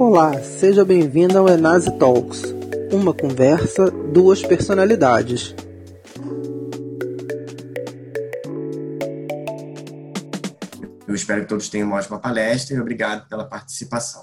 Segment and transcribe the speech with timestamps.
[0.00, 2.42] Olá, seja bem-vindo ao Enase Talks,
[2.90, 5.54] uma conversa, duas personalidades.
[11.06, 14.22] Eu espero que todos tenham uma ótima palestra e obrigado pela participação.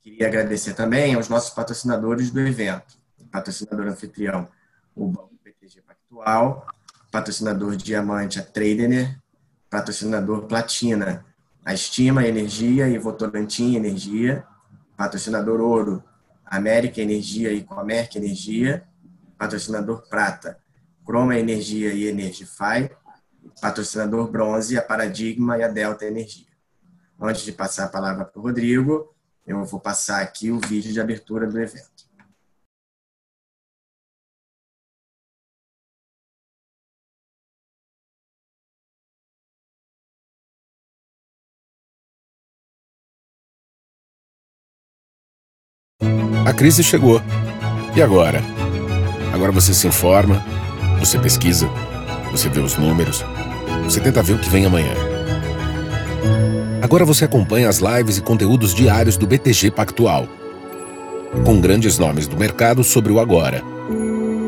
[0.00, 2.96] Queria agradecer também aos nossos patrocinadores do evento.
[3.30, 4.48] patrocinador anfitrião,
[4.96, 6.66] o Banco BTG Pactual,
[7.10, 9.20] patrocinador diamante, a Tradener,
[9.68, 11.22] patrocinador platina,
[11.62, 14.46] a Estima Energia e Votorantim Energia,
[14.96, 16.02] patrocinador ouro,
[16.44, 18.86] América Energia e Comerc Energia,
[19.38, 20.58] patrocinador prata,
[21.04, 22.90] Croma Energia e Energify,
[23.60, 26.46] patrocinador bronze, a Paradigma e a Delta Energia.
[27.20, 29.14] Antes de passar a palavra para o Rodrigo,
[29.46, 31.91] eu vou passar aqui o vídeo de abertura do evento.
[46.62, 47.20] Crise chegou.
[47.96, 48.40] E agora?
[49.32, 50.40] Agora você se informa,
[51.00, 51.68] você pesquisa,
[52.30, 53.24] você vê os números,
[53.82, 54.94] você tenta ver o que vem amanhã.
[56.80, 60.28] Agora você acompanha as lives e conteúdos diários do BTG Pactual,
[61.44, 63.60] com grandes nomes do mercado sobre o agora.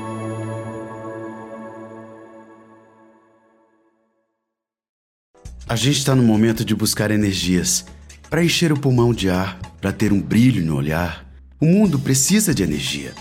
[5.67, 7.86] A gente está no momento de buscar energias
[8.30, 11.25] para encher o pulmão de ar, para ter um brilho no olhar.
[11.58, 13.14] O mundo precisa de energia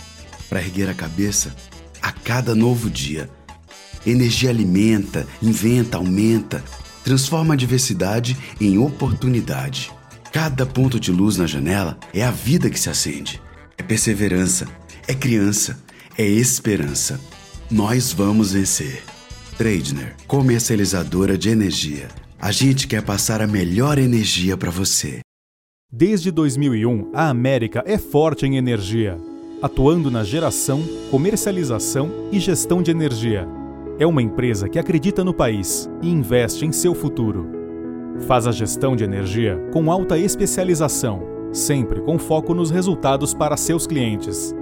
[0.48, 1.54] para erguer a cabeça
[2.02, 3.30] a cada novo dia.
[4.04, 6.64] Energia alimenta, inventa, aumenta,
[7.04, 9.92] transforma a diversidade em oportunidade.
[10.32, 13.40] Cada ponto de luz na janela é a vida que se acende.
[13.78, 14.66] É perseverança,
[15.06, 15.78] é criança,
[16.18, 17.20] é esperança.
[17.70, 19.04] Nós vamos vencer.
[19.56, 22.08] Tradner, comercializadora de energia.
[22.44, 25.20] A gente quer passar a melhor energia para você.
[25.92, 29.16] Desde 2001, a América é forte em energia,
[29.62, 33.46] atuando na geração, comercialização e gestão de energia.
[33.96, 37.48] É uma empresa que acredita no país e investe em seu futuro.
[38.26, 41.22] Faz a gestão de energia com alta especialização,
[41.52, 44.52] sempre com foco nos resultados para seus clientes.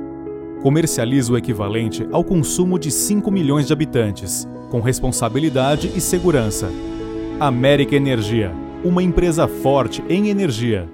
[0.62, 6.70] Comercializa o equivalente ao consumo de 5 milhões de habitantes, com responsabilidade e segurança
[7.40, 8.52] América Energia,
[8.84, 10.86] uma empresa forte em energia.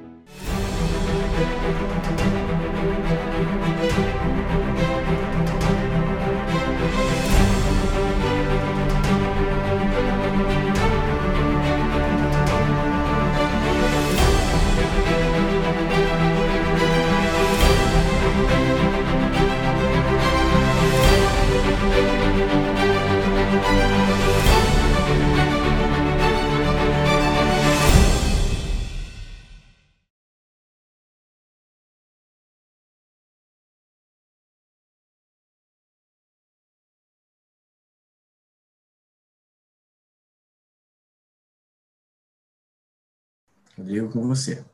[43.77, 44.65] Rodrigo, com você.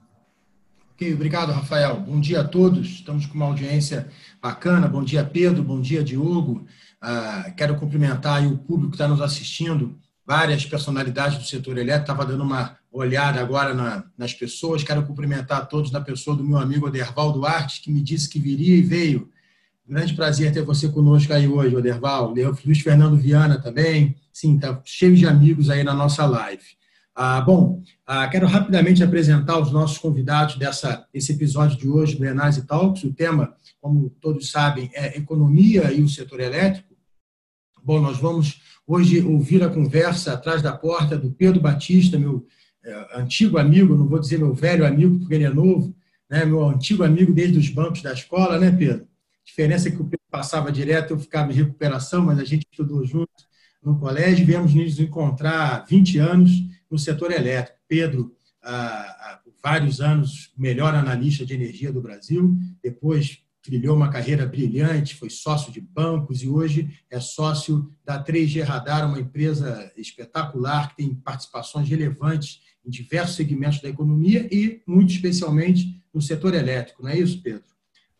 [1.12, 1.98] Obrigado, Rafael.
[2.00, 2.86] Bom dia a todos.
[2.86, 4.08] Estamos com uma audiência
[4.40, 4.86] bacana.
[4.86, 5.60] Bom dia, Pedro.
[5.60, 6.64] Bom dia, Diogo.
[7.02, 12.12] Uh, quero cumprimentar o público que está nos assistindo, várias personalidades do setor elétrico.
[12.12, 14.84] Estava dando uma olhada agora na, nas pessoas.
[14.84, 18.38] Quero cumprimentar a todos na pessoa do meu amigo Oderval Duarte, que me disse que
[18.38, 19.28] viria e veio.
[19.84, 22.32] Grande prazer ter você conosco aí hoje, Oderval.
[22.64, 24.14] Luiz Fernando Viana também.
[24.32, 26.80] Sim, está cheio de amigos aí na nossa live.
[27.14, 32.24] Ah, bom, ah, quero rapidamente apresentar os nossos convidados dessa esse episódio de hoje do
[32.24, 33.04] Enase Talks.
[33.04, 36.96] O tema, como todos sabem, é economia e o setor elétrico.
[37.84, 42.46] Bom, nós vamos hoje ouvir a conversa atrás da porta do Pedro Batista, meu
[42.82, 45.94] é, antigo amigo, não vou dizer meu velho amigo porque ele é novo,
[46.30, 49.04] né, meu antigo amigo desde os bancos da escola, né, Pedro?
[49.04, 52.66] A diferença é que o Pedro passava direto, eu ficava em recuperação, mas a gente
[52.70, 53.30] estudou junto
[53.82, 57.78] no colégio, viemos nos encontrar há 20 anos no setor elétrico.
[57.88, 65.14] Pedro, há, vários anos, melhor analista de energia do Brasil, depois trilhou uma carreira brilhante,
[65.14, 70.96] foi sócio de bancos e hoje é sócio da 3G Radar, uma empresa espetacular que
[70.96, 77.04] tem participações relevantes em diversos segmentos da economia e, muito especialmente, no setor elétrico.
[77.04, 77.62] Não é isso, Pedro?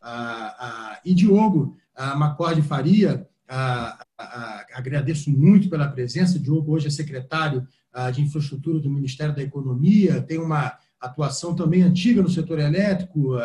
[0.01, 6.39] Ah, ah, e Diogo ah, Macorde Faria, ah, ah, agradeço muito pela presença.
[6.39, 7.67] Diogo hoje é secretário
[8.13, 13.37] de Infraestrutura do Ministério da Economia, tem uma atuação também antiga no setor elétrico,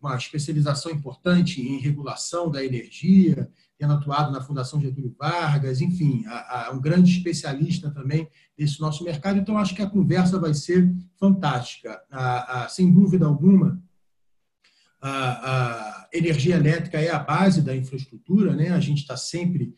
[0.00, 6.24] uma especialização importante em regulação da energia, tendo atuado na Fundação Getúlio Vargas, enfim,
[6.72, 9.38] um grande especialista também desse nosso mercado.
[9.38, 12.00] Então, acho que a conversa vai ser fantástica.
[12.68, 13.82] Sem dúvida alguma,
[15.00, 18.70] a energia elétrica é a base da infraestrutura, né?
[18.70, 19.74] a gente está sempre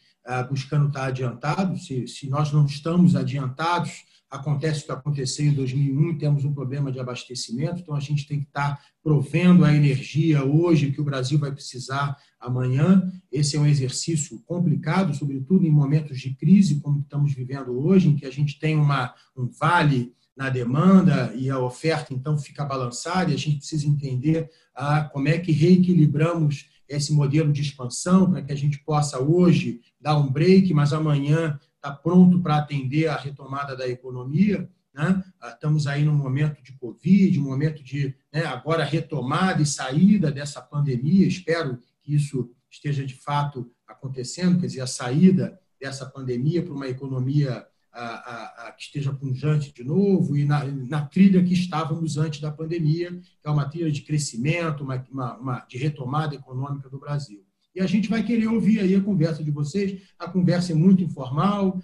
[0.49, 1.79] buscando estar adiantado.
[1.79, 6.91] Se, se nós não estamos adiantados, acontece o que aconteceu em 2001, temos um problema
[6.91, 11.39] de abastecimento, então a gente tem que estar provendo a energia hoje que o Brasil
[11.39, 13.11] vai precisar amanhã.
[13.31, 18.17] Esse é um exercício complicado, sobretudo em momentos de crise como estamos vivendo hoje, em
[18.17, 23.31] que a gente tem uma, um vale na demanda e a oferta então fica balançada
[23.31, 28.43] e a gente precisa entender ah, como é que reequilibramos esse modelo de expansão para
[28.43, 33.17] que a gente possa hoje dar um break, mas amanhã está pronto para atender a
[33.17, 34.69] retomada da economia.
[34.95, 35.23] Né?
[35.41, 40.31] Ah, estamos aí num momento de Covid, um momento de né, agora retomada e saída
[40.31, 41.27] dessa pandemia.
[41.27, 46.89] Espero que isso esteja de fato acontecendo, quer dizer, a saída dessa pandemia para uma
[46.89, 47.67] economia
[47.97, 52.51] a, a, que esteja punjante de novo e na, na, trilha que estávamos antes da
[52.51, 57.43] pandemia, que é uma trilha de crescimento, uma, uma, uma, de retomada econômica do Brasil.
[57.75, 60.01] E a gente vai querer ouvir aí a conversa de vocês.
[60.19, 61.81] A conversa é muito informal,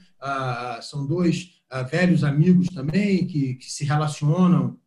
[0.80, 4.78] são dois velhos amigos também que, que se relacionam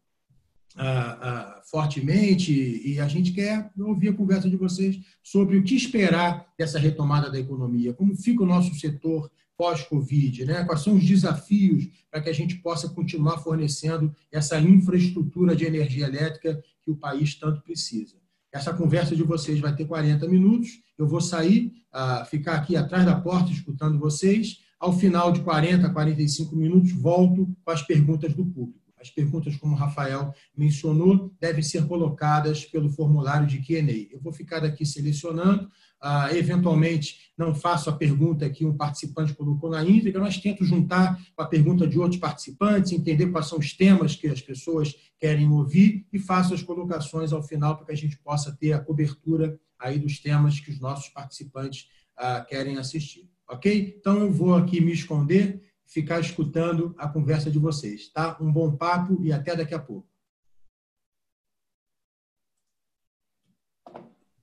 [1.70, 6.80] fortemente e a gente quer ouvir a conversa de vocês sobre o que esperar dessa
[6.80, 10.64] retomada da economia, como fica o nosso setor pós-Covid, né?
[10.64, 16.06] quais são os desafios para que a gente possa continuar fornecendo essa infraestrutura de energia
[16.06, 18.16] elétrica que o país tanto precisa.
[18.52, 23.06] Essa conversa de vocês vai ter 40 minutos, eu vou sair, uh, ficar aqui atrás
[23.06, 28.46] da porta escutando vocês, ao final de 40, 45 minutos, volto com as perguntas do
[28.46, 28.86] público.
[28.98, 34.14] As perguntas, como o Rafael mencionou, devem ser colocadas pelo formulário de Q&A.
[34.14, 35.70] Eu vou ficar aqui selecionando,
[36.06, 41.20] ah, eventualmente não faço a pergunta que um participante colocou na íntegra, mas tento juntar
[41.36, 45.50] com a pergunta de outros participantes, entender quais são os temas que as pessoas querem
[45.50, 49.60] ouvir e faço as colocações ao final para que a gente possa ter a cobertura
[49.80, 53.28] aí dos temas que os nossos participantes ah, querem assistir.
[53.50, 53.96] Ok?
[54.00, 58.38] Então eu vou aqui me esconder ficar escutando a conversa de vocês, tá?
[58.40, 60.15] Um bom papo e até daqui a pouco.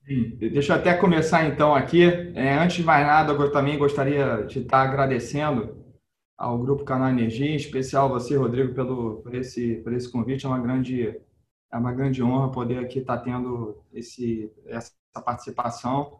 [0.04, 2.04] Deixa eu até começar então aqui.
[2.34, 5.76] É, antes de mais nada, eu também gostaria de estar agradecendo
[6.36, 10.44] ao Grupo Canal Energia, em especial você, Rodrigo, pelo, por, esse, por esse convite.
[10.44, 11.20] É uma grande,
[11.72, 14.92] é uma grande honra poder aqui estar tendo esse, essa
[15.24, 16.18] participação.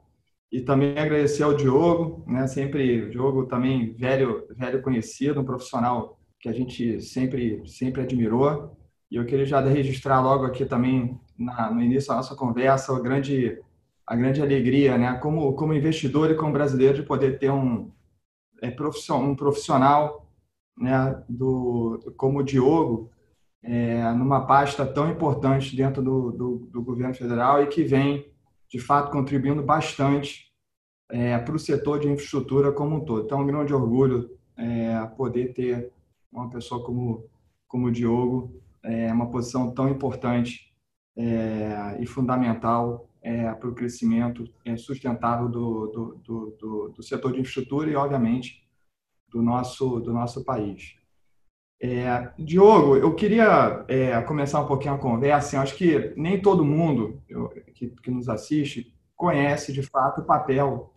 [0.50, 2.46] E também agradecer ao Diogo, né?
[2.46, 8.76] Sempre, o Diogo também velho, velho conhecido, um profissional que a gente sempre, sempre admirou.
[9.10, 13.00] E eu queria já registrar logo aqui também na, no início da nossa conversa a
[13.00, 13.58] grande,
[14.06, 15.14] a grande alegria, né?
[15.18, 17.90] Como, como investidor e como brasileiro de poder ter um,
[18.60, 20.26] é, profissional, um profissional,
[20.76, 21.22] né?
[21.28, 23.10] Do, como o Diogo,
[23.62, 28.26] é, numa pasta tão importante dentro do, do, do governo federal e que vem
[28.68, 30.50] de fato contribuindo bastante
[31.10, 33.24] é, para o setor de infraestrutura como um todo.
[33.24, 35.92] Então, é um grande orgulho é, poder ter
[36.32, 37.26] uma pessoa como,
[37.68, 40.72] como o Diogo, é, uma posição tão importante
[41.16, 47.32] é, e fundamental é, para o crescimento é, sustentável do, do, do, do, do setor
[47.32, 48.68] de infraestrutura e, obviamente,
[49.28, 50.96] do nosso, do nosso país.
[51.80, 55.56] É, Diogo, eu queria é, começar um pouquinho a conversa.
[55.56, 60.24] Eu acho que nem todo mundo eu, que, que, nos assiste conhece de fato o
[60.24, 60.92] papel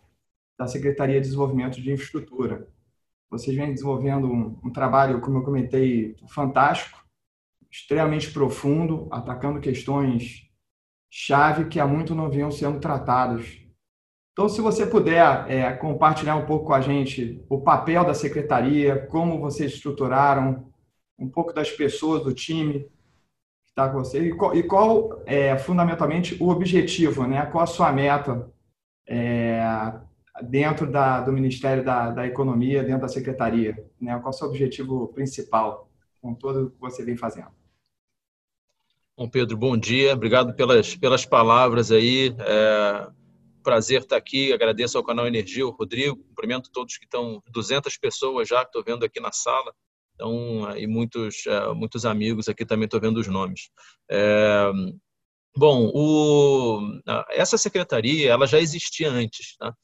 [0.58, 2.68] da Secretaria de Desenvolvimento de Infraestrutura.
[3.28, 7.04] Vocês vêm desenvolvendo um, um trabalho, como eu comentei, fantástico,
[7.70, 10.45] extremamente profundo, atacando questões
[11.18, 13.58] chave que há muito não vinham sendo tratadas.
[14.32, 19.06] Então, se você puder é, compartilhar um pouco com a gente o papel da secretaria,
[19.06, 20.70] como vocês estruturaram,
[21.18, 25.56] um pouco das pessoas do time que está com você e qual, e qual é
[25.56, 27.46] fundamentalmente o objetivo, né?
[27.46, 28.52] Qual a sua meta
[29.08, 29.62] é,
[30.42, 34.18] dentro da, do Ministério da, da Economia, dentro da Secretaria, né?
[34.18, 35.88] Qual o seu objetivo principal
[36.20, 37.52] com tudo que você vem fazendo?
[39.18, 40.12] Bom, Pedro, bom dia.
[40.12, 42.36] Obrigado pelas, pelas palavras aí.
[42.38, 43.08] É,
[43.62, 44.52] prazer estar aqui.
[44.52, 46.22] Agradeço ao canal Energia, o Rodrigo.
[46.22, 49.74] Cumprimento todos que estão, 200 pessoas já que estou vendo aqui na sala.
[50.14, 53.70] Então, e muitos, é, muitos amigos aqui também estou vendo os nomes.
[54.10, 54.70] É,
[55.56, 59.56] bom, o, essa secretaria ela já existia antes.
[59.56, 59.74] Tá?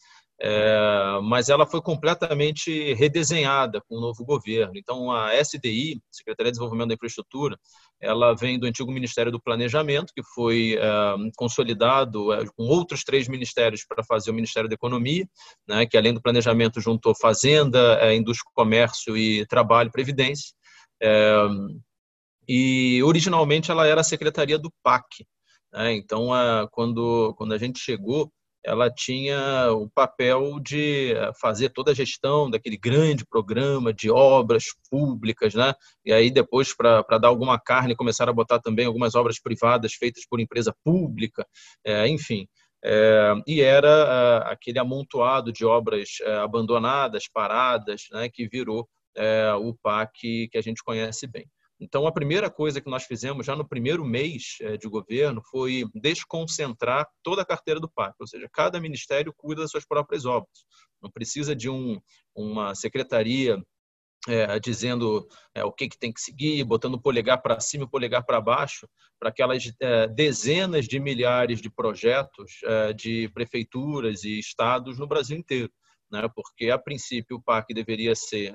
[0.44, 4.72] É, mas ela foi completamente redesenhada com o novo governo.
[4.74, 7.56] Então, a SDI, Secretaria de Desenvolvimento da Infraestrutura,
[8.00, 13.28] ela vem do antigo Ministério do Planejamento, que foi é, consolidado é, com outros três
[13.28, 15.28] ministérios para fazer o Ministério da Economia,
[15.68, 20.52] né, que além do planejamento juntou Fazenda, é, Indústria, Comércio e Trabalho e Previdência.
[21.00, 21.46] É,
[22.48, 25.24] e originalmente ela era a secretaria do PAC.
[25.72, 26.30] Né, então,
[26.72, 28.28] quando, quando a gente chegou,
[28.64, 34.66] ela tinha o papel de eh, fazer toda a gestão daquele grande programa de obras
[34.90, 35.74] públicas, né?
[36.04, 40.24] E aí depois para dar alguma carne começaram a botar também algumas obras privadas feitas
[40.28, 41.46] por empresa pública,
[41.84, 42.46] é, enfim.
[42.84, 48.28] É, e era aquele amontoado de obras abandonadas, paradas, né?
[48.28, 48.88] Que virou
[49.60, 51.46] o PAC que a gente conhece bem.
[51.82, 55.82] Então, a primeira coisa que nós fizemos já no primeiro mês eh, de governo foi
[55.92, 60.64] desconcentrar toda a carteira do PAC, ou seja, cada ministério cuida das suas próprias obras.
[61.02, 62.00] Não precisa de um,
[62.36, 63.60] uma secretaria
[64.28, 67.86] é, dizendo é, o que, que tem que seguir, botando o polegar para cima e
[67.86, 72.60] o polegar para baixo, para aquelas é, dezenas de milhares de projetos
[72.96, 75.72] de prefeituras e estados no Brasil inteiro.
[76.08, 76.28] Né?
[76.32, 78.54] Porque, a princípio, o PAC deveria ser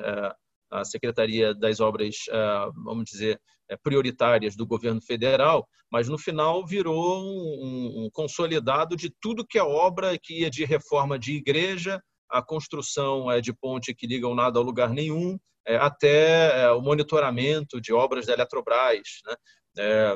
[0.69, 6.65] a Secretaria das Obras, ah, vamos dizer, eh, prioritárias do governo federal, mas no final
[6.65, 12.41] virou um, consolidado de tudo que é obra que ia de reforma de igreja, a
[12.41, 17.81] construção eh, de ponte que liga o nada ao lugar nenhum, eh, até o monitoramento
[17.81, 19.21] de obras da Eletrobras.
[19.25, 20.15] Né?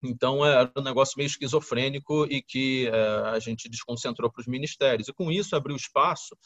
[0.00, 2.88] Então, era um negócio meio esquizofrênico e que
[3.32, 5.08] a gente desconcentrou para os ministérios.
[5.08, 6.36] E, com isso, abriu espaço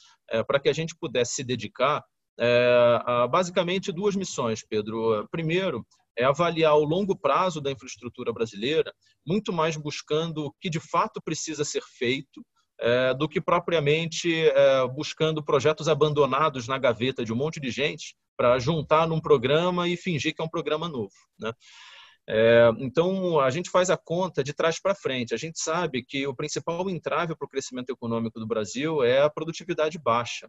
[0.47, 2.03] para que a gente pudesse se dedicar
[2.45, 5.29] é, basicamente duas missões, Pedro.
[5.31, 8.93] Primeiro, é avaliar o longo prazo da infraestrutura brasileira,
[9.25, 12.45] muito mais buscando o que de fato precisa ser feito,
[12.81, 18.17] é, do que propriamente é, buscando projetos abandonados na gaveta de um monte de gente
[18.37, 21.15] para juntar num programa e fingir que é um programa novo.
[21.39, 21.53] Né?
[22.29, 25.33] É, então, a gente faz a conta de trás para frente.
[25.33, 29.31] A gente sabe que o principal entrave para o crescimento econômico do Brasil é a
[29.31, 30.49] produtividade baixa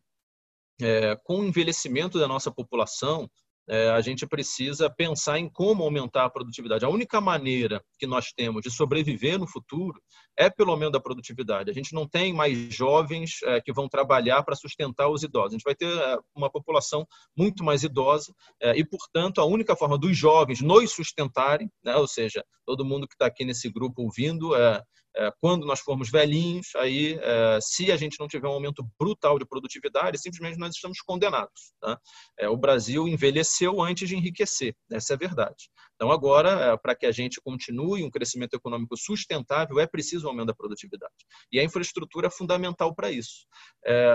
[0.82, 3.30] é, com o envelhecimento da nossa população,
[3.68, 6.84] é, a gente precisa pensar em como aumentar a produtividade.
[6.84, 10.02] A única maneira que nós temos de sobreviver no futuro
[10.38, 11.70] é pelo aumento da produtividade.
[11.70, 15.54] A gente não tem mais jovens é, que vão trabalhar para sustentar os idosos.
[15.54, 19.76] A gente vai ter é, uma população muito mais idosa é, e, portanto, a única
[19.76, 24.02] forma dos jovens nos sustentarem, né, ou seja, todo mundo que está aqui nesse grupo
[24.02, 24.84] ouvindo, é,
[25.40, 29.46] quando nós formos velhinhos, aí, é, se a gente não tiver um aumento brutal de
[29.46, 31.74] produtividade, simplesmente nós estamos condenados.
[31.80, 32.00] Tá?
[32.38, 35.70] É, o Brasil envelheceu antes de enriquecer, essa é a verdade.
[35.96, 40.48] Então, agora, para que a gente continue um crescimento econômico sustentável, é preciso um aumento
[40.48, 41.14] da produtividade.
[41.52, 43.46] E a infraestrutura é fundamental para isso.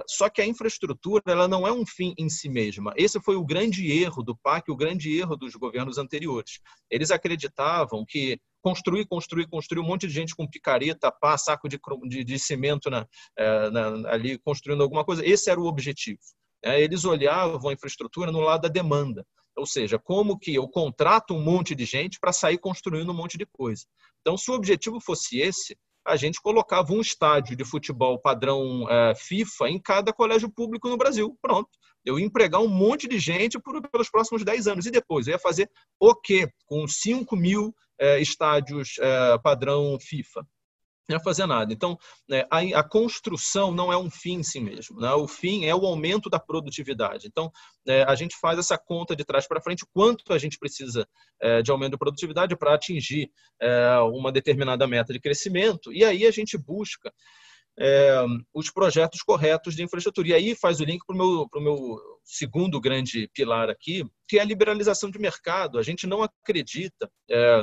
[0.06, 2.92] só que a infraestrutura ela não é um fim em si mesma.
[2.96, 6.60] Esse foi o grande erro do PAC, o grande erro dos governos anteriores.
[6.90, 11.78] Eles acreditavam que construir, construir, construir, um monte de gente com picareta, pá, saco de,
[12.08, 15.24] de, de cimento na, é, na, ali construindo alguma coisa.
[15.26, 16.18] Esse era o objetivo.
[16.64, 19.24] É, eles olhavam a infraestrutura no lado da demanda.
[19.56, 23.36] Ou seja, como que eu contrato um monte de gente para sair construindo um monte
[23.36, 23.84] de coisa.
[24.20, 29.14] Então, se o objetivo fosse esse, a gente colocava um estádio de futebol padrão é,
[29.14, 31.36] FIFA em cada colégio público no Brasil.
[31.42, 31.68] Pronto.
[32.04, 34.86] Eu ia empregar um monte de gente por, pelos próximos 10 anos.
[34.86, 36.48] E depois, eu ia fazer o quê?
[36.64, 40.46] Com 5 mil é, estádios é, padrão FIFA.
[41.08, 41.72] Não fazer nada.
[41.72, 41.96] Então,
[42.30, 45.00] é, a, construção não é um fim em si mesmo.
[45.00, 45.10] Né?
[45.14, 47.26] O fim é o aumento da produtividade.
[47.26, 47.50] Então,
[48.06, 51.08] a gente faz essa conta de trás para frente, quanto a gente precisa
[51.64, 53.30] de aumento de produtividade para atingir
[54.12, 55.90] uma determinada meta de crescimento.
[55.94, 57.10] E aí a gente busca
[58.52, 60.28] os projetos corretos de infraestrutura.
[60.28, 64.42] E aí faz o link para o meu, meu segundo grande pilar aqui, que é
[64.42, 65.78] a liberalização de mercado.
[65.78, 67.10] A gente não acredita.
[67.30, 67.62] É,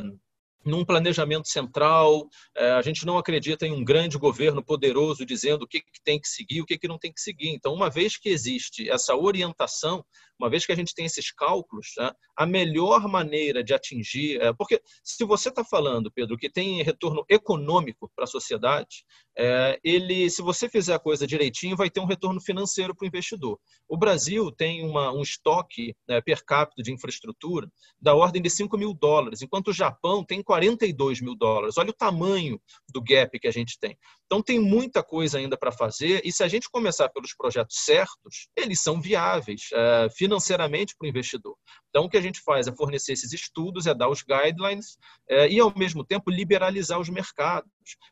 [0.66, 5.68] num planejamento central, é, a gente não acredita em um grande governo poderoso dizendo o
[5.68, 7.50] que, tem que seguir, o que, não tem que seguir.
[7.50, 10.04] Então, uma vez que existe essa orientação,
[10.40, 14.42] uma vez que a gente tem esses cálculos, né, a melhor maneira de atingir.
[14.42, 19.06] É, porque se você está falando, Pedro, que tem retorno econômico para a sociedade,
[19.38, 23.08] é, ele, se você fizer a coisa direitinho, vai ter um retorno financeiro para o
[23.08, 23.60] investidor.
[23.88, 27.70] O Brasil tem uma, um estoque né, per capita de infraestrutura
[28.02, 31.78] da ordem de 5 mil dólares, enquanto o Japão tem 42 mil dólares.
[31.78, 32.60] Olha o tamanho
[32.90, 33.98] do gap que a gente tem.
[34.26, 38.48] Então, tem muita coisa ainda para fazer, e se a gente começar pelos projetos certos,
[38.58, 41.56] eles são viáveis é, financeiramente para o investidor.
[41.90, 44.98] Então, o que a gente faz é fornecer esses estudos, é dar os guidelines
[45.30, 47.70] é, e, ao mesmo tempo, liberalizar os mercados.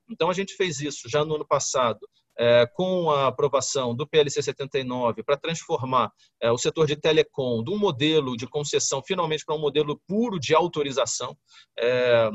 [0.09, 1.99] Então, a gente fez isso já no ano passado
[2.37, 6.11] é, com a aprovação do PLC 79 para transformar
[6.41, 10.39] é, o setor de telecom de um modelo de concessão finalmente para um modelo puro
[10.39, 11.37] de autorização.
[11.77, 12.29] É,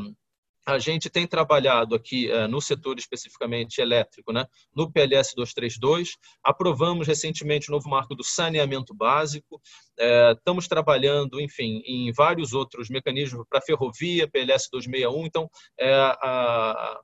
[0.68, 6.10] a gente tem trabalhado aqui é, no setor especificamente elétrico, né, no PLS 232,
[6.44, 9.60] aprovamos recentemente o novo marco do saneamento básico,
[9.98, 15.48] é, estamos trabalhando, enfim, em vários outros mecanismos para ferrovia, PLS 261, então
[15.80, 17.00] é, a,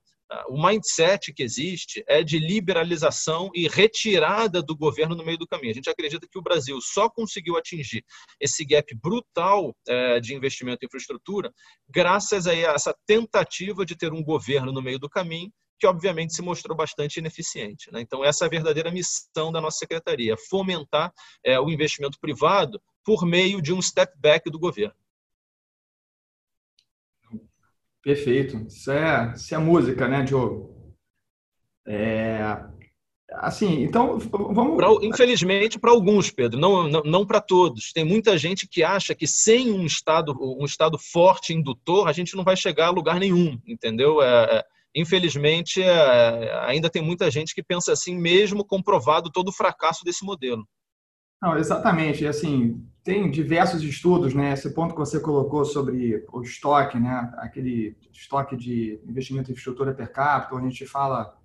[0.49, 5.71] o mindset que existe é de liberalização e retirada do governo no meio do caminho.
[5.71, 8.05] A gente acredita que o Brasil só conseguiu atingir
[8.41, 11.53] esse gap brutal é, de investimento em infraestrutura
[11.89, 16.41] graças a essa tentativa de ter um governo no meio do caminho que obviamente se
[16.41, 17.93] mostrou bastante ineficiente.
[17.93, 18.01] Né?
[18.01, 21.13] Então, essa é a verdadeira missão da nossa secretaria, fomentar
[21.45, 24.95] é, o investimento privado por meio de um step back do governo.
[28.05, 28.67] Perfeito.
[28.69, 30.75] Isso é, isso é música, né, Diogo?
[31.87, 32.39] É,
[33.33, 34.77] assim, então vamos.
[34.77, 37.93] Pra, infelizmente, para alguns, Pedro, não, não, não para todos.
[37.93, 42.37] Tem muita gente que acha que sem um estado, um estado forte indutor, a gente
[42.37, 44.21] não vai chegar a lugar nenhum, entendeu?
[44.21, 49.55] É, é, infelizmente, é, ainda tem muita gente que pensa assim, mesmo comprovado todo o
[49.55, 50.67] fracasso desse modelo.
[51.43, 52.27] Não, exatamente.
[52.27, 54.53] Assim, tem diversos estudos, né?
[54.53, 57.33] Esse ponto que você colocou sobre o estoque, né?
[57.37, 61.37] Aquele estoque de investimento em infraestrutura per capita, onde a gente fala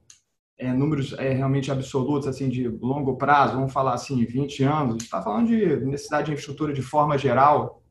[0.58, 4.89] é, números é, realmente absolutos, assim, de longo prazo, vamos falar assim, 20 anos.
[4.89, 7.81] A gente está falando de necessidade de infraestrutura de forma geral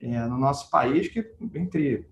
[0.00, 2.06] é, no nosso país, que entre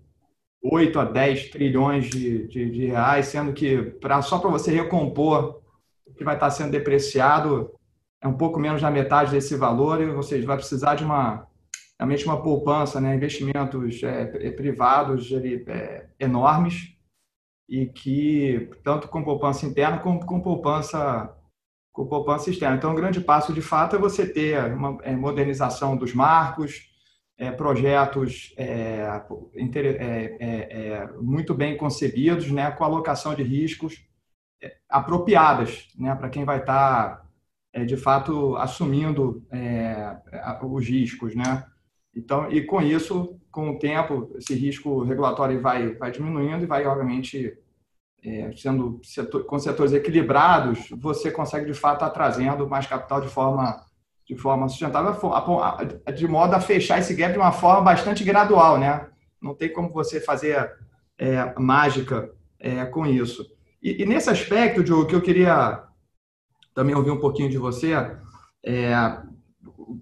[0.61, 5.61] 8 a 10 trilhões de, de, de reais, sendo que pra, só para você recompor
[6.05, 7.71] o que vai estar sendo depreciado,
[8.21, 11.47] é um pouco menos da metade desse valor, ou seja, vai precisar de uma
[11.97, 16.95] realmente uma poupança, né, investimentos é, privados é, enormes
[17.67, 21.35] e que tanto com poupança interna como com poupança
[21.91, 22.77] com poupança externa.
[22.77, 26.87] Então, um grande passo de fato é você ter uma é, modernização dos marcos,
[27.37, 29.21] é, projetos é,
[30.39, 34.01] é, muito bem concebidos, né, com alocação de riscos
[34.89, 37.28] apropriadas, né, para quem vai estar tá
[37.73, 40.17] é, de fato assumindo é,
[40.63, 41.65] os riscos, né?
[42.15, 46.85] Então, e com isso, com o tempo, esse risco regulatório vai, vai diminuindo e vai,
[46.85, 47.57] obviamente,
[48.23, 53.27] é, sendo setor, com setores equilibrados, você consegue, de fato, estar trazendo mais capital de
[53.27, 53.85] forma,
[54.27, 55.15] de forma sustentável,
[56.15, 59.07] de modo a fechar esse gap de uma forma bastante gradual, né?
[59.41, 60.69] Não tem como você fazer
[61.17, 62.29] é, mágica
[62.59, 63.45] é, com isso.
[63.81, 65.83] E, e, nesse aspecto, Diogo, que eu queria
[66.79, 67.91] também ouvir um pouquinho de você.
[68.65, 68.93] É,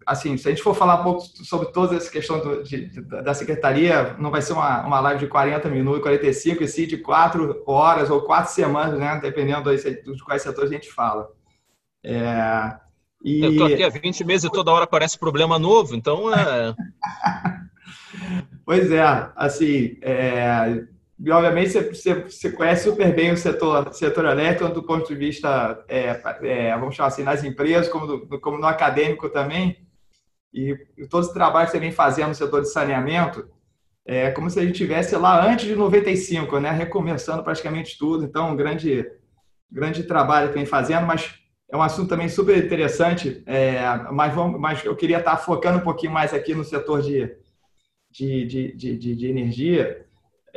[0.05, 3.33] assim, se a gente for falar um pouco sobre toda essa questão do, de, da
[3.33, 7.63] secretaria, não vai ser uma, uma live de 40 minutos, 45, e sim de 4
[7.65, 9.19] horas ou 4 semanas, né?
[9.19, 11.27] Dependendo de quais setores a gente fala.
[12.05, 12.75] É,
[13.23, 13.43] e...
[13.43, 16.75] Eu estou aqui há 20 meses e toda hora aparece problema novo, então é...
[18.63, 20.83] pois é, assim, é,
[21.19, 25.83] e, obviamente, você, você, conhece super bem o setor, setor elétrico, do ponto de vista,
[25.87, 29.87] é, é, vamos chamar assim, nas empresas, como, do, como no acadêmico também.
[30.53, 33.49] E, e todo esse trabalho que você vem fazendo no setor de saneamento,
[34.05, 36.69] é como se a gente estivesse lá antes de 95, né?
[36.71, 38.23] recomeçando praticamente tudo.
[38.23, 39.05] Então, um grande,
[39.71, 41.33] grande trabalho que vem fazendo, mas
[41.69, 43.43] é um assunto também super interessante.
[43.45, 47.35] É, mas, vamos, mas eu queria estar focando um pouquinho mais aqui no setor de,
[48.09, 50.06] de, de, de, de energia.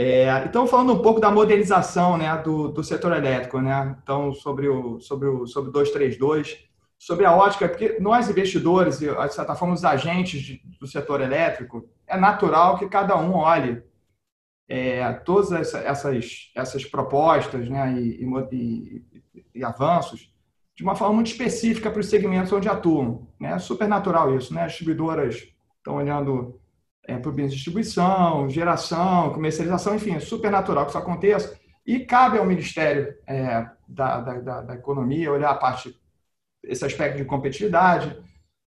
[0.03, 3.95] É, então, falando um pouco da modernização né, do, do setor elétrico, né?
[4.03, 6.57] então, sobre o, sobre, o, sobre o 232,
[6.99, 11.87] sobre a ótica, porque nós investidores, de certa forma, os agentes de, do setor elétrico,
[12.07, 13.83] é natural que cada um olhe
[14.67, 19.05] é, todas essa, essas, essas propostas né, e, e,
[19.55, 20.33] e, avanços
[20.75, 23.29] de uma forma muito específica para os segmentos onde atuam.
[23.39, 23.53] Né?
[23.53, 24.55] É super natural isso.
[24.55, 24.63] Né?
[24.63, 26.59] As distribuidoras estão olhando
[27.11, 31.59] é, por bens de distribuição, geração, comercialização, enfim, é super natural que isso aconteça.
[31.85, 35.93] E cabe ao Ministério é, da, da, da, Economia olhar a parte,
[36.63, 38.17] esse aspecto de competitividade,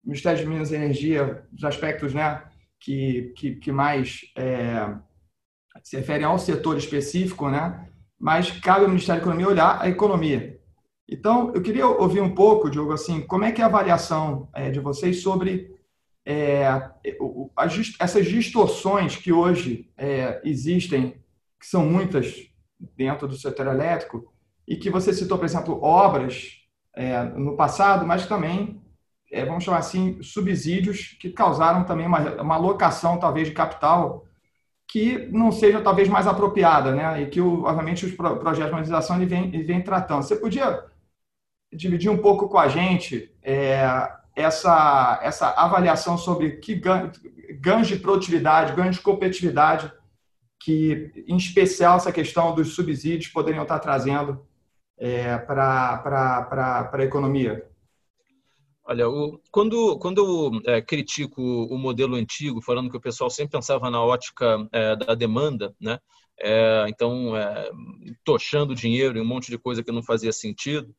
[0.05, 2.43] o Ministério de Minas e Energia, os aspectos né,
[2.81, 4.93] que, que, que mais é,
[5.85, 10.59] se referem ao setor específico, né, mas cabe ao Ministério da Economia olhar a economia.
[11.09, 14.69] Então, eu queria ouvir um pouco, Diogo, assim, como é que é a avaliação é,
[14.69, 15.72] de vocês sobre
[16.25, 16.91] é,
[17.99, 21.17] essas distorções que hoje é, existem,
[21.59, 22.49] que são muitas
[22.97, 24.33] dentro do setor elétrico,
[24.67, 26.59] e que você citou, por exemplo, obras
[26.95, 28.81] é, no passado, mas também,
[29.31, 34.27] é, vamos chamar assim, subsídios que causaram também uma, uma alocação, talvez, de capital
[34.87, 37.23] que não seja, talvez, mais apropriada, né?
[37.23, 40.23] e que, obviamente, os projetos de modernização ele vem, ele vem tratando.
[40.23, 40.85] Você podia
[41.73, 43.87] dividir um pouco com a gente é,
[44.35, 49.93] essa, essa avaliação sobre que ganhos de produtividade, ganhos de competitividade,
[50.61, 54.47] que, em especial, essa questão dos subsídios poderiam estar trazendo
[54.97, 57.69] é, para a economia?
[58.85, 60.19] Olha, o, quando, quando
[60.67, 64.97] eu é, critico o modelo antigo, falando que o pessoal sempre pensava na ótica é,
[64.97, 65.99] da demanda, né?
[66.41, 67.71] É, então, é,
[68.25, 70.93] tochando dinheiro e um monte de coisa que não fazia sentido,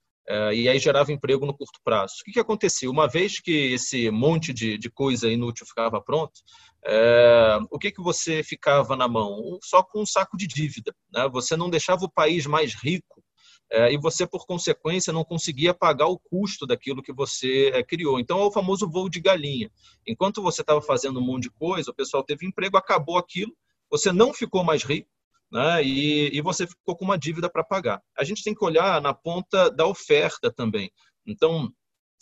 [0.53, 2.15] e aí gerava emprego no curto prazo.
[2.21, 2.89] O que, que acontecia?
[2.89, 6.33] Uma vez que esse monte de, de coisa inútil ficava pronto,
[6.85, 9.57] é, o que, que você ficava na mão?
[9.63, 10.93] Só com um saco de dívida.
[11.11, 11.27] Né?
[11.29, 13.23] Você não deixava o país mais rico
[13.71, 18.19] é, e você, por consequência, não conseguia pagar o custo daquilo que você é, criou.
[18.19, 19.71] Então, é o famoso voo de galinha.
[20.05, 23.51] Enquanto você estava fazendo um monte de coisa, o pessoal teve emprego, acabou aquilo,
[23.89, 25.09] você não ficou mais rico,
[25.53, 25.83] né?
[25.83, 28.01] E, e você ficou com uma dívida para pagar.
[28.17, 30.91] A gente tem que olhar na ponta da oferta também.
[31.25, 31.71] Então,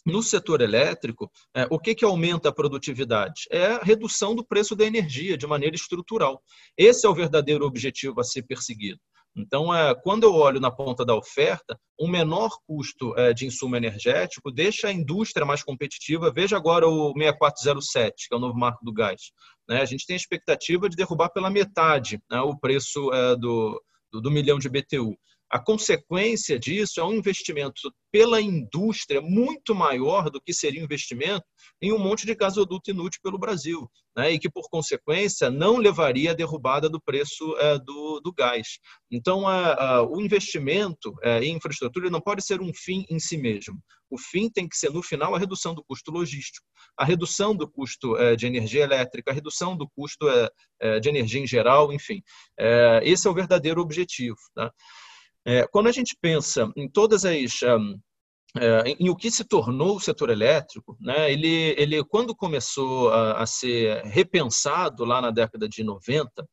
[0.06, 3.44] no setor elétrico, é, o que, que aumenta a produtividade?
[3.50, 6.44] É a redução do preço da energia de maneira estrutural.
[6.78, 9.00] Esse é o verdadeiro objetivo a ser perseguido.
[9.36, 13.78] Então, é, quando eu olho na ponta da oferta, um menor custo é, de insumo
[13.78, 16.34] energético deixa a indústria mais competitiva.
[16.34, 19.32] Veja agora o 6407, que é o novo marco do gás.
[19.72, 19.82] Né?
[19.82, 23.82] A gente tem a expectativa de derrubar pela metade né, o preço é, do,
[24.12, 25.18] do, do milhão de BTU.
[25.52, 31.44] A consequência disso é um investimento pela indústria muito maior do que seria um investimento
[31.82, 33.86] em um monte de gasoduto inútil pelo Brasil,
[34.16, 34.32] né?
[34.32, 38.80] e que, por consequência, não levaria à derrubada do preço é, do, do, gás.
[39.12, 43.38] Então, a, a, o investimento é, em infraestrutura não pode ser um fim em si
[43.38, 43.78] mesmo.
[44.10, 46.66] O fim tem que ser, no final, a redução do custo logístico,
[46.98, 50.50] a redução do custo é, de energia elétrica, a redução do custo é,
[50.82, 52.22] é, de energia em geral, enfim.
[52.60, 54.38] É, esse é o verdadeiro objetivo.
[54.54, 54.72] Tá?
[55.46, 58.00] É, quando a gente pensa em todas as um,
[58.58, 63.10] é, em, em, o que se tornou o setor elétrico, né, ele, ele quando começou
[63.10, 66.46] a, a ser repensado lá na década de 90,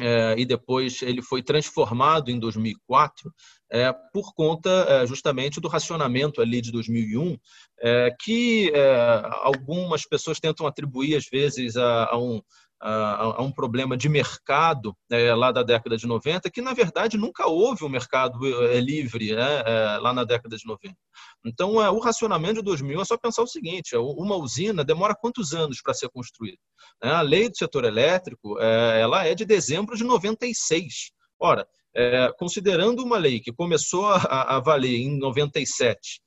[0.00, 3.32] é, e depois ele foi transformado em 2004
[3.70, 7.36] é, por conta é, justamente do racionamento ali de 2001,
[7.80, 12.40] é, que é, algumas pessoas tentam atribuir às vezes a, a um
[12.84, 17.46] a, um problema de mercado é, lá da década de 90, que na verdade nunca
[17.46, 20.94] houve um mercado é, livre é, lá na década de 90.
[21.46, 25.14] Então, é, o racionamento de 2000 é só pensar o seguinte: é, uma usina demora
[25.14, 26.58] quantos anos para ser construída?
[27.02, 27.10] Né?
[27.10, 31.10] A lei do setor elétrico é, ela é de dezembro de 96.
[31.40, 31.66] Ora,
[32.38, 36.20] considerando uma lei que começou a, a valer em 97,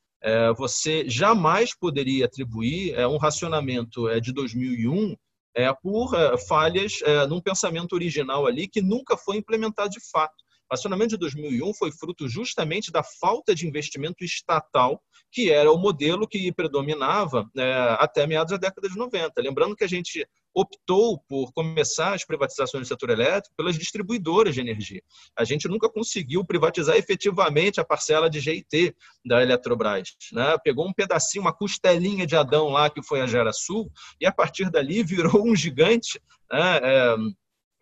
[0.58, 5.16] você jamais poderia atribuir um racionamento de 2001
[5.58, 10.36] é, por é, falhas é, num pensamento original ali que nunca foi implementado de fato.
[10.70, 15.78] O acionamento de 2001 foi fruto justamente da falta de investimento estatal, que era o
[15.78, 19.42] modelo que predominava é, até meados da década de 90.
[19.42, 20.28] Lembrando que a gente
[20.60, 25.04] optou por começar as privatizações do setor elétrico pelas distribuidoras de energia.
[25.38, 30.16] A gente nunca conseguiu privatizar efetivamente a parcela de GIT da Eletrobras.
[30.32, 30.58] Né?
[30.64, 34.72] Pegou um pedacinho, uma costelinha de Adão lá, que foi a Gerasul, e a partir
[34.72, 36.20] dali virou um gigante.
[36.52, 36.80] Né?
[36.82, 37.16] É,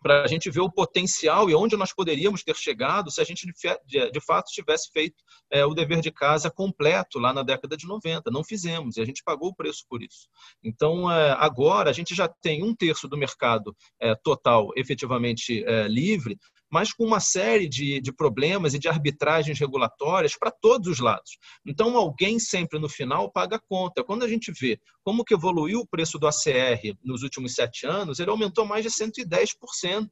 [0.06, 3.44] para a gente ver o potencial e onde nós poderíamos ter chegado se a gente,
[3.44, 5.16] de, fato, tivesse feito
[5.50, 8.30] é, o dever de casa completo lá na década de 90.
[8.30, 10.28] Não fizemos e a gente pagou o preço por isso.
[10.62, 15.88] Então, é, agora, a gente já tem um terço do mercado é, total efetivamente é,
[15.88, 16.38] livre,
[16.70, 21.38] mas com uma série de, de problemas e de arbitragens regulatórias para todos os lados.
[21.64, 24.04] Então, alguém sempre no final paga a conta.
[24.04, 28.18] Quando a gente vê como que evoluiu o preço do ACR nos últimos sete anos,
[28.18, 30.08] ele aumentou mais de 110%.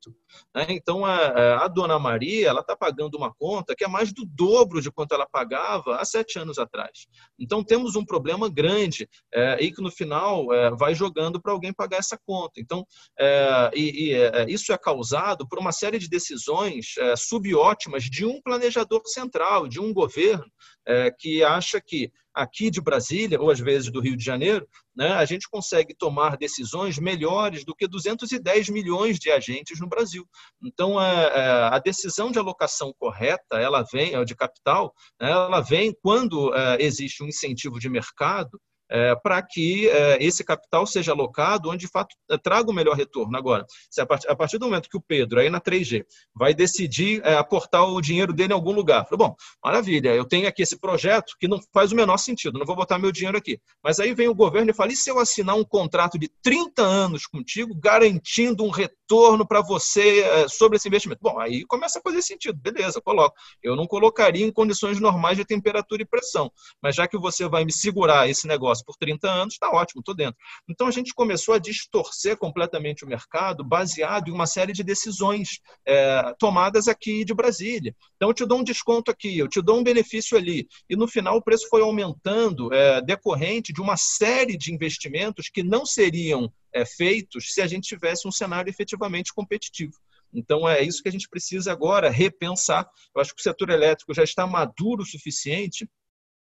[0.55, 0.67] Né?
[0.71, 4.81] Então, a, a dona Maria ela está pagando uma conta que é mais do dobro
[4.81, 7.07] de quanto ela pagava há sete anos atrás.
[7.39, 11.73] Então, temos um problema grande é, e que no final é, vai jogando para alguém
[11.73, 12.61] pagar essa conta.
[12.61, 12.87] Então,
[13.19, 18.05] é, e, e é, isso é causado por uma série de decisões decisões é, subótimas
[18.05, 20.45] de um planejador central, de um governo
[20.87, 25.13] é, que acha que aqui de Brasília, ou às vezes do Rio de Janeiro, né,
[25.13, 30.27] a gente consegue tomar decisões melhores do que 210 milhões de agentes no Brasil.
[30.63, 35.61] Então, a, é, é, a decisão de alocação correta, ela vem, de capital, né, ela
[35.61, 38.61] vem quando é, existe um incentivo de mercado
[38.95, 42.97] é, para que é, esse capital seja alocado onde de fato é, traga o melhor
[42.97, 43.37] retorno.
[43.37, 46.55] Agora, se a, partir, a partir do momento que o Pedro, aí na 3G, vai
[46.55, 50.63] decidir é, aportar o dinheiro dele em algum lugar, falo, bom, maravilha, eu tenho aqui
[50.63, 53.59] esse projeto que não faz o menor sentido, não vou botar meu dinheiro aqui.
[53.83, 56.83] Mas aí vem o governo e fala: e se eu assinar um contrato de 30
[56.83, 59.04] anos contigo, garantindo um retorno?
[59.05, 61.21] Retorno para você é, sobre esse investimento.
[61.23, 63.37] Bom, aí começa a fazer sentido, beleza, coloco.
[63.63, 66.51] Eu não colocaria em condições normais de temperatura e pressão,
[66.83, 70.15] mas já que você vai me segurar esse negócio por 30 anos, está ótimo, estou
[70.15, 70.37] dentro.
[70.69, 75.61] Então a gente começou a distorcer completamente o mercado baseado em uma série de decisões
[75.87, 77.95] é, tomadas aqui de Brasília.
[78.17, 81.07] Então eu te dou um desconto aqui, eu te dou um benefício ali, e no
[81.07, 86.51] final o preço foi aumentando é, decorrente de uma série de investimentos que não seriam
[86.75, 89.95] é, feitos se a gente tivesse um cenário efetivamente competitivo.
[90.33, 92.89] Então, é isso que a gente precisa agora repensar.
[93.15, 95.89] Eu acho que o setor elétrico já está maduro o suficiente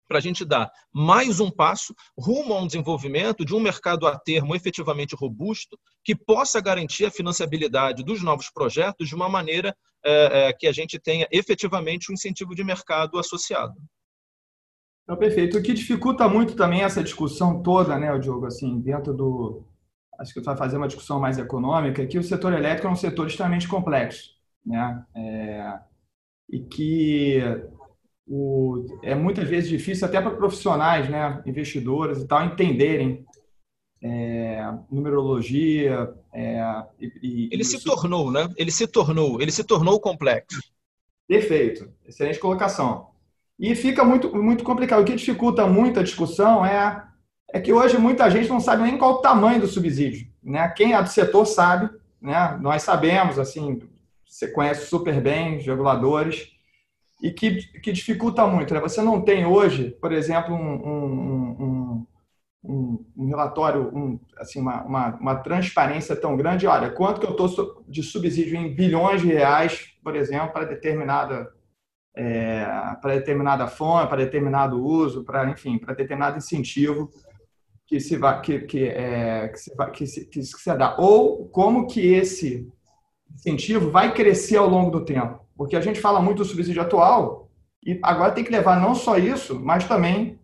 [0.07, 4.17] para a gente dar mais um passo rumo a um desenvolvimento de um mercado a
[4.17, 10.49] termo efetivamente robusto, que possa garantir a financiabilidade dos novos projetos de uma maneira é,
[10.49, 13.75] é, que a gente tenha efetivamente um incentivo de mercado associado.
[15.03, 15.57] Então, perfeito.
[15.57, 19.63] O que dificulta muito também essa discussão toda, né, Diogo, assim, dentro do.
[20.21, 22.95] Acho que vai fazer uma discussão mais econômica, é que o setor elétrico é um
[22.95, 25.03] setor extremamente complexo, né?
[25.15, 25.79] É,
[26.47, 27.39] e que
[28.27, 33.25] o, é muitas vezes difícil até para profissionais, né, investidores e tal, entenderem
[34.03, 36.13] é, numerologia.
[36.31, 38.47] É, e, ele se tornou, né?
[38.57, 40.62] Ele se tornou, ele se tornou complexo.
[41.27, 43.10] Perfeito, excelente colocação.
[43.57, 45.01] E fica muito, muito complicado.
[45.01, 47.11] O que dificulta muito a discussão é,
[47.53, 50.27] é que hoje muita gente não sabe nem qual o tamanho do subsídio.
[50.43, 50.67] Né?
[50.69, 51.89] Quem é do setor sabe,
[52.21, 52.57] né?
[52.61, 53.81] nós sabemos, assim,
[54.25, 56.51] você conhece super bem os reguladores,
[57.21, 58.73] e que, que dificulta muito.
[58.73, 58.79] Né?
[58.79, 62.07] Você não tem hoje, por exemplo, um, um,
[62.63, 66.65] um, um relatório, assim, uma, uma, uma, transparência tão grande.
[66.65, 71.51] Olha, quanto que eu estou de subsídio em bilhões de reais, por exemplo, para determinada
[72.13, 72.65] é,
[73.01, 77.09] para determinada fonte, para determinado uso, para enfim, para determinado incentivo
[77.91, 81.49] que se vai que que, é, que, se, vai, que, se, que se dá ou
[81.49, 82.71] como que esse
[83.36, 87.49] incentivo vai crescer ao longo do tempo, porque a gente fala muito do subsídio atual
[87.86, 90.39] e agora tem que levar não só isso, mas também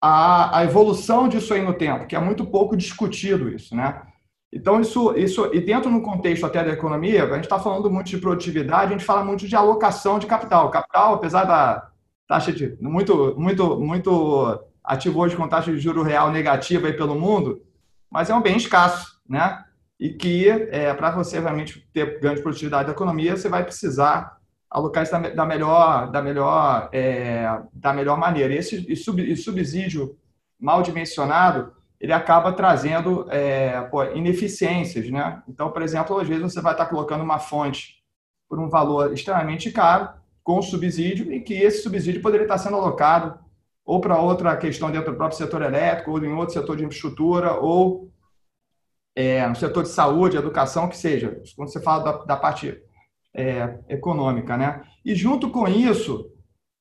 [0.00, 4.02] a, a evolução disso aí no tempo, que é muito pouco discutido isso, né?
[4.52, 8.08] Então, isso, isso, e dentro no contexto até da economia, a gente está falando muito
[8.08, 10.70] de produtividade, a gente fala muito de alocação de capital.
[10.70, 11.88] Capital, apesar da
[12.28, 12.76] taxa de.
[12.80, 17.62] muito, muito, muito ativo hoje com taxa de juro real negativa aí pelo mundo,
[18.10, 19.64] mas é um bem escasso, né?
[19.98, 24.38] E que, é, para você realmente ter ganho de produtividade da economia, você vai precisar
[24.70, 28.54] alocar isso da, da melhor, da melhor, é, da melhor maneira.
[28.54, 30.16] E esse e subsídio
[30.58, 35.42] mal dimensionado ele acaba trazendo é, pô, ineficiências, né?
[35.46, 38.02] Então, por exemplo, às vezes você vai estar colocando uma fonte
[38.48, 40.08] por um valor extremamente caro,
[40.42, 43.38] com subsídio, e que esse subsídio poderia estar sendo alocado
[43.90, 47.54] ou para outra questão dentro do próprio setor elétrico, ou em outro setor de infraestrutura,
[47.54, 48.08] ou
[49.16, 52.80] é, no setor de saúde, educação, que seja, quando você fala da, da parte
[53.34, 54.84] é, econômica, né?
[55.04, 56.30] E junto com isso,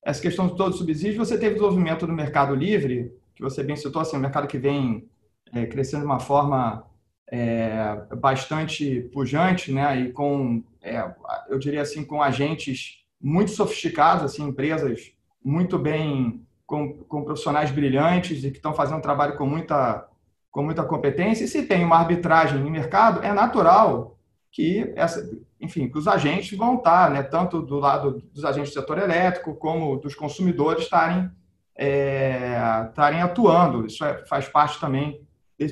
[0.06, 3.76] essa questão de todo subsídio, você teve o desenvolvimento do mercado livre, que você bem
[3.76, 5.10] citou, assim, um mercado que vem
[5.52, 6.86] é, crescendo de uma forma
[7.32, 10.00] é, bastante pujante, né?
[10.00, 11.12] E com, é,
[11.50, 15.12] eu diria assim, com agentes muito sofisticados, assim, empresas
[15.44, 20.08] muito bem, com, com profissionais brilhantes e que estão fazendo um trabalho com muita,
[20.52, 21.44] com muita competência.
[21.44, 24.16] E se tem uma arbitragem em mercado, é natural
[24.52, 25.28] que essa,
[25.60, 29.56] enfim, que os agentes vão estar, né, tanto do lado dos agentes do setor elétrico
[29.56, 31.32] como dos consumidores estarem
[31.76, 33.88] é, estarem atuando.
[33.88, 35.20] Isso é, faz parte também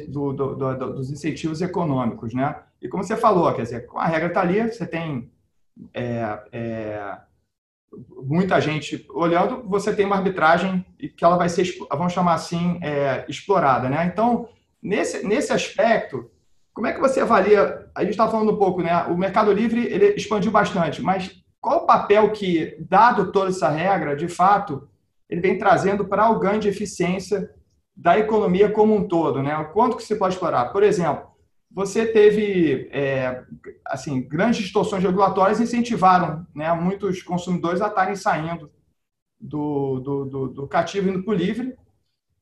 [0.09, 2.55] do, do, do, dos incentivos econômicos, né?
[2.81, 5.29] E como você falou, quer dizer, a regra está ali, você tem
[5.93, 7.17] é, é,
[8.23, 13.25] muita gente olhando, você tem uma arbitragem que ela vai ser, vamos chamar assim, é,
[13.27, 14.09] explorada, né?
[14.11, 14.49] Então,
[14.81, 16.29] nesse, nesse aspecto,
[16.73, 17.89] como é que você avalia?
[17.95, 19.03] A gente está falando um pouco, né?
[19.05, 24.15] O Mercado Livre ele expandiu bastante, mas qual o papel que, dado toda essa regra,
[24.15, 24.87] de fato,
[25.29, 27.49] ele vem trazendo para o ganho de eficiência
[27.95, 29.57] da economia como um todo, né?
[29.57, 30.65] O quanto que você pode explorar?
[30.65, 31.27] Por exemplo,
[31.69, 33.43] você teve é,
[33.85, 38.71] assim grandes distorções regulatórias incentivaram né, muitos consumidores a estarem saindo
[39.39, 41.77] do, do, do, do cativo indo para o livre.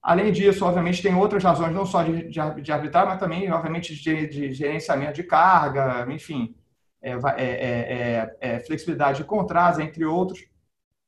[0.01, 4.27] Além disso, obviamente, tem outras razões, não só de, de, de mas também, obviamente, de,
[4.27, 6.55] de gerenciamento de carga, enfim,
[7.01, 10.45] é, é, é, é, é flexibilidade de contratos, entre outros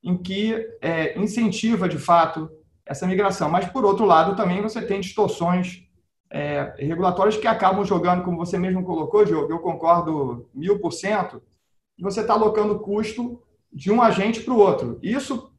[0.03, 2.49] em que é, incentiva, de fato,
[2.85, 3.49] essa migração.
[3.49, 5.86] Mas, por outro lado, também você tem distorções
[6.29, 11.41] é, regulatórias que acabam jogando, como você mesmo colocou, Diogo, eu concordo mil por cento,
[11.99, 14.99] você está alocando custo de um agente para o outro.
[15.01, 15.51] Isso,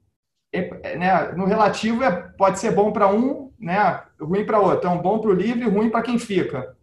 [0.52, 4.78] é, né, no relativo, é, pode ser bom para um, né, ruim para outro.
[4.78, 6.76] Então, bom para o livre ruim para quem fica.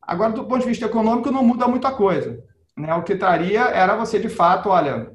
[0.00, 2.42] Agora, do ponto de vista econômico, não muda muita coisa.
[2.76, 2.94] Né?
[2.94, 5.12] O que traria era você, de fato, olha,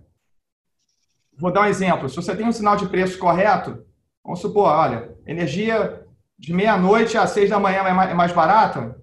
[1.35, 2.07] vou dar um exemplo.
[2.07, 3.83] Se você tem um sinal de preço correto,
[4.23, 6.02] vamos supor, olha, energia
[6.43, 9.01] de meia-noite às seis da manhã é mais barata,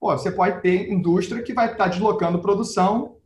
[0.00, 3.16] pô, você pode ter indústria que vai estar deslocando produção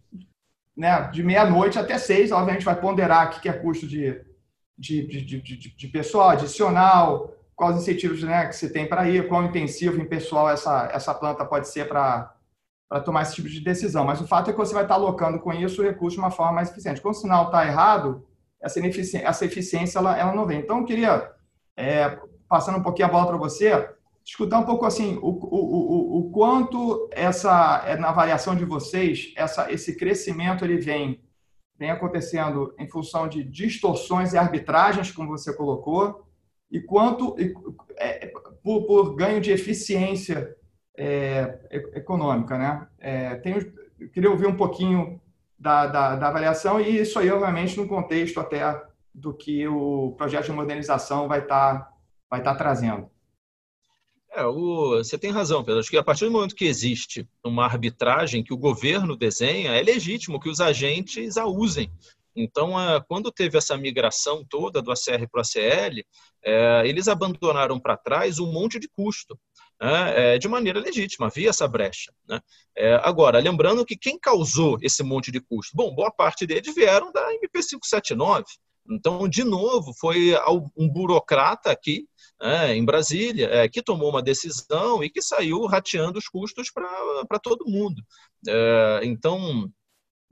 [0.75, 4.19] né, de meia-noite até seis, obviamente vai ponderar o que é custo de,
[4.79, 9.45] de, de, de, de pessoal adicional, quais incentivos né, que você tem para ir, quão
[9.45, 12.35] intensivo em pessoal essa, essa planta pode ser para
[13.05, 14.07] tomar esse tipo de decisão.
[14.07, 16.31] Mas o fato é que você vai estar alocando com isso o recurso de uma
[16.31, 17.03] forma mais eficiente.
[17.03, 18.27] Quando o sinal está errado,
[18.63, 20.61] essa eficiência, essa eficiência ela, ela não vem.
[20.61, 21.31] Então, eu queria,
[21.77, 22.19] é,
[22.53, 23.73] passando um pouquinho a bola para você,
[24.23, 29.33] escutar um pouco assim o, o, o, o quanto essa é, na avaliação de vocês
[29.37, 31.25] essa esse crescimento ele vem
[31.79, 36.25] vem acontecendo em função de distorções e arbitragens como você colocou
[36.71, 37.35] e quanto
[37.97, 38.31] é,
[38.63, 40.55] por, por, ganho de eficiência
[40.97, 41.59] é,
[41.95, 42.87] econômica né?
[42.99, 43.73] É, tenho,
[44.13, 45.21] queria ouvir um pouquinho
[45.59, 48.63] da, da, da avaliação e isso aí obviamente no contexto até
[49.13, 51.92] do que o projeto de modernização vai estar tá,
[52.33, 53.11] vai estar tá trazendo
[54.35, 55.81] é, o, você tem razão, Pedro.
[55.81, 59.83] Acho que a partir do momento que existe uma arbitragem que o governo desenha, é
[59.83, 61.93] legítimo que os agentes a usem.
[62.35, 66.03] Então, é, quando teve essa migração toda do ACR para o ACL,
[66.43, 69.39] é, eles abandonaram para trás um monte de custo,
[69.79, 72.11] né, é, de maneira legítima, havia essa brecha.
[72.27, 72.41] Né.
[73.03, 75.77] Agora, lembrando que quem causou esse monte de custo?
[75.77, 78.45] Bom, boa parte deles vieram da MP579.
[78.91, 80.33] Então, de novo, foi
[80.75, 82.07] um burocrata aqui
[82.43, 87.39] é, em Brasília, é, que tomou uma decisão e que saiu rateando os custos para
[87.39, 88.03] todo mundo.
[88.49, 89.71] É, então,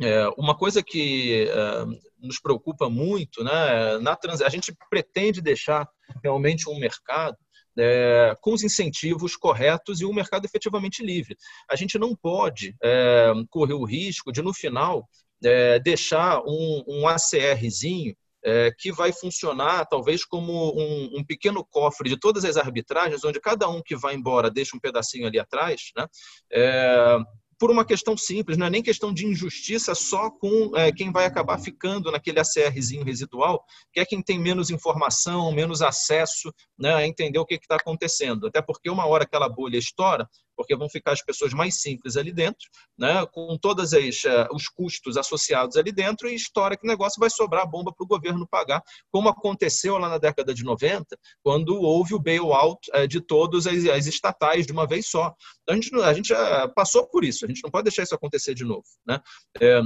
[0.00, 1.84] é, uma coisa que é,
[2.18, 4.40] nos preocupa muito, né, na trans...
[4.42, 5.88] a gente pretende deixar
[6.22, 7.36] realmente um mercado
[7.78, 11.36] é, com os incentivos corretos e um mercado efetivamente livre.
[11.70, 15.08] A gente não pode é, correr o risco de, no final,
[15.44, 18.14] é, deixar um, um ACRzinho
[18.44, 23.40] é, que vai funcionar talvez como um, um, pequeno cofre de todas as arbitragens, onde
[23.40, 26.06] cada um que vai embora deixa um pedacinho ali atrás, né?
[26.52, 27.18] É,
[27.60, 31.26] por uma questão simples, não é nem questão de injustiça só com é, quem vai
[31.26, 37.06] acabar ficando naquele ACRzinho residual, que é quem tem menos informação, menos acesso né, a
[37.06, 38.46] entender o que está acontecendo.
[38.46, 40.26] Até porque uma hora aquela bolha estoura,
[40.60, 42.68] porque vão ficar as pessoas mais simples ali dentro,
[42.98, 43.96] né, com todos uh,
[44.52, 48.06] os custos associados ali dentro, e estoura que o negócio vai sobrar bomba para o
[48.06, 53.22] governo pagar, como aconteceu lá na década de 90, quando houve o bailout uh, de
[53.22, 55.34] todas as, estatais de uma vez só.
[55.62, 58.14] Então, a gente, a gente uh, passou por isso, a gente não pode deixar isso
[58.14, 58.84] acontecer de novo.
[59.06, 59.18] Né?
[59.58, 59.80] É,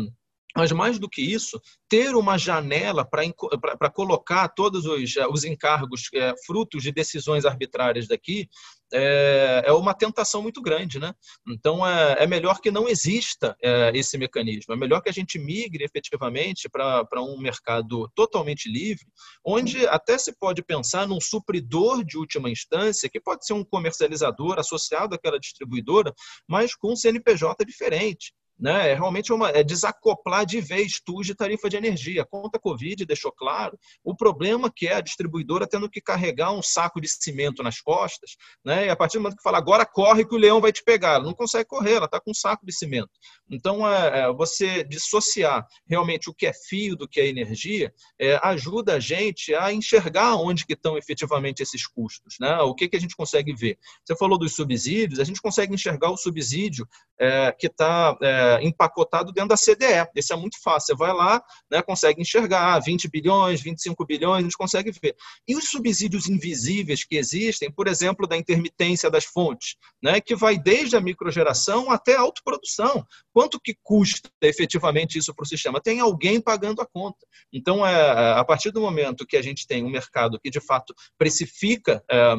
[0.56, 6.32] mas mais do que isso, ter uma janela para colocar todos os, os encargos é,
[6.46, 8.48] frutos de decisões arbitrárias daqui
[8.94, 10.98] é, é, uma tentação muito grande.
[10.98, 11.12] Né?
[11.48, 14.72] Então, é, é melhor que não exista é, esse mecanismo.
[14.72, 19.07] É melhor que a gente migre efetivamente para um mercado totalmente livre,
[19.44, 24.59] onde até se pode pensar num supridor de última instância, que pode ser um comercializador
[24.59, 26.14] associado àquela distribuidora,
[26.48, 28.90] mas com um CNPJ diferente né?
[28.90, 32.23] É realmente uma, é desacoplar de vez TUS de tarifa de energia.
[32.23, 36.62] A conta Covid deixou claro o problema que é a distribuidora tendo que carregar um
[36.62, 38.87] saco de cimento nas costas, né?
[38.87, 41.14] e a partir do momento que fala agora corre que o leão vai te pegar,
[41.14, 43.11] ela não consegue correr, ela está com um saco de cimento.
[43.51, 48.38] Então, é, é, você dissociar realmente o que é fio do que é energia é,
[48.43, 52.37] ajuda a gente a enxergar onde que estão efetivamente esses custos.
[52.40, 52.57] Né?
[52.59, 53.79] O que, que a gente consegue ver?
[54.05, 56.88] Você falou dos subsídios, a gente consegue enxergar o subsídio
[57.19, 60.11] é, que está é, empacotado dentro da CDE.
[60.14, 60.88] Esse é muito fácil.
[60.88, 65.14] Você vai lá, né, consegue enxergar 20 bilhões, 25 bilhões, a gente consegue ver.
[65.48, 70.59] E os subsídios invisíveis que existem, por exemplo, da intermitência das fontes, né, que vai
[70.59, 73.04] desde a microgeração até a autoprodução.
[73.33, 75.80] Quanto que custa efetivamente isso para o sistema?
[75.80, 77.26] Tem alguém pagando a conta.
[77.52, 80.94] Então, é, a partir do momento que a gente tem um mercado que, de fato,
[81.18, 82.35] precifica é,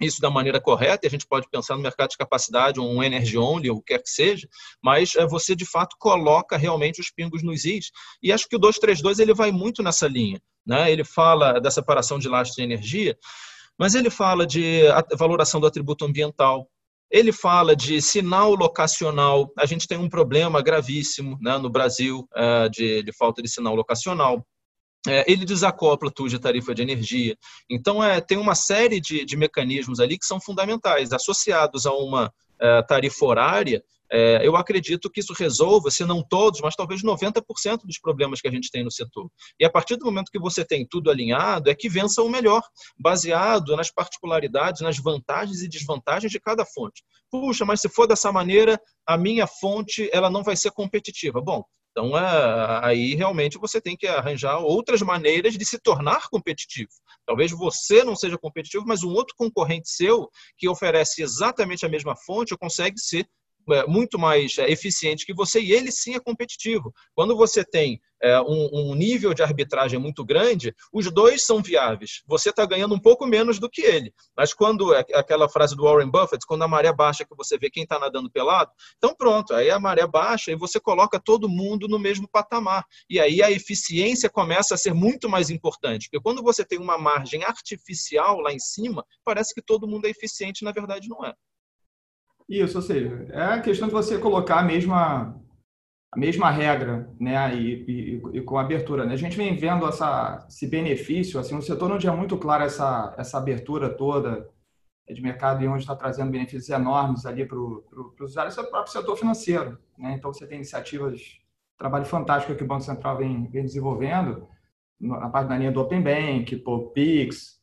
[0.00, 3.38] isso da maneira correta, e a gente pode pensar no mercado de capacidade, um energy
[3.38, 4.48] only, ou o que quer que seja,
[4.82, 7.90] mas é, você de fato coloca realmente os pingos nos is.
[8.22, 10.40] E acho que o 232 ele vai muito nessa linha.
[10.66, 10.90] Né?
[10.90, 13.16] Ele fala da separação de lastro de energia,
[13.78, 14.82] mas ele fala de
[15.16, 16.68] valoração do atributo ambiental,
[17.10, 19.52] ele fala de sinal locacional.
[19.56, 23.74] A gente tem um problema gravíssimo né, no Brasil é, de, de falta de sinal
[23.74, 24.44] locacional
[25.06, 27.36] é, ele desacopla tudo de tarifa de energia.
[27.70, 32.32] Então, é, tem uma série de, de, mecanismos ali que são fundamentais, associados a uma
[32.60, 37.80] é, tarifa horária, é, eu acredito que isso resolva, se não todos, mas talvez 90%
[37.84, 39.28] dos problemas que a gente tem no setor.
[39.58, 42.62] E a partir do momento que você tem tudo alinhado, é que vença o melhor,
[42.98, 47.02] baseado nas particularidades, nas vantagens e desvantagens de cada fonte.
[47.30, 51.40] Puxa, mas se for dessa maneira, a minha fonte ela não vai ser competitiva.
[51.40, 51.64] Bom,
[51.96, 56.90] então, é, aí realmente você tem que arranjar outras maneiras de se tornar competitivo.
[57.24, 60.28] Talvez você não seja competitivo, mas um outro concorrente seu
[60.58, 63.26] que oferece exatamente a mesma fonte consegue ser
[63.86, 66.92] muito mais é, eficiente que você e ele sim é competitivo.
[67.14, 72.22] Quando você tem é, um, nível de arbitragem muito grande, os dois são viáveis.
[72.26, 74.12] Você está ganhando um pouco menos do que ele.
[74.36, 77.70] Mas quando é aquela frase do Warren Buffett, quando a maré baixa que você vê
[77.70, 81.88] quem está nadando pelado, então pronto, aí a maré baixa e você coloca todo mundo
[81.88, 82.84] no mesmo patamar.
[83.08, 86.08] E aí a eficiência começa a ser muito mais importante.
[86.08, 90.10] Porque quando você tem uma margem artificial lá em cima, parece que todo mundo é
[90.10, 91.34] eficiente, na verdade não é.
[92.48, 95.36] Isso, ou seja, é a questão de você colocar a mesma,
[96.12, 99.04] a mesma regra, né, e, e, e com abertura.
[99.04, 99.14] Né?
[99.14, 103.14] A gente vem vendo essa, esse benefício, assim, o setor onde é muito claro essa,
[103.18, 104.48] essa abertura toda
[105.08, 108.92] de mercado e onde está trazendo benefícios enormes ali para os usuários, é o próprio
[108.92, 109.78] setor financeiro.
[109.96, 110.14] Né?
[110.14, 111.38] Então, você tem iniciativas,
[111.78, 114.48] trabalho fantástico que o Banco Central vem, vem desenvolvendo,
[115.00, 117.55] na parte da linha do Open Bank, por PIX,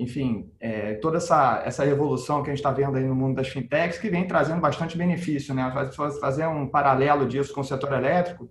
[0.00, 3.48] enfim, é, toda essa, essa revolução que a gente está vendo aí no mundo das
[3.48, 5.70] fintechs, que vem trazendo bastante benefício, né?
[6.18, 8.48] Fazer um paralelo disso com o setor elétrico,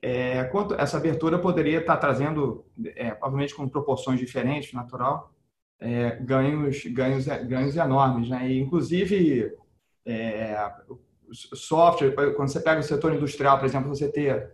[0.00, 2.64] é, quanto essa abertura poderia estar tá trazendo,
[2.94, 3.10] é,
[3.56, 5.34] com proporções diferentes, natural,
[5.80, 8.48] é, ganhos, ganhos, ganhos enormes, né?
[8.48, 9.52] E, inclusive,
[10.06, 10.70] é,
[11.32, 14.52] software, quando você pega o setor industrial, por exemplo, você ter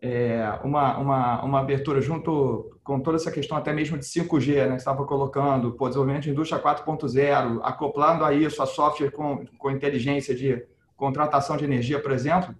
[0.00, 4.76] é, uma, uma, uma abertura junto com toda essa questão até mesmo de 5G, né?
[4.76, 10.34] Estava colocando, pô, desenvolvimento de indústria 4.0, acoplando a isso a software com, com inteligência
[10.34, 10.64] de
[10.96, 12.54] contratação de energia, por exemplo,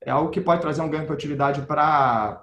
[0.00, 2.42] é algo que pode trazer um ganho de utilidade para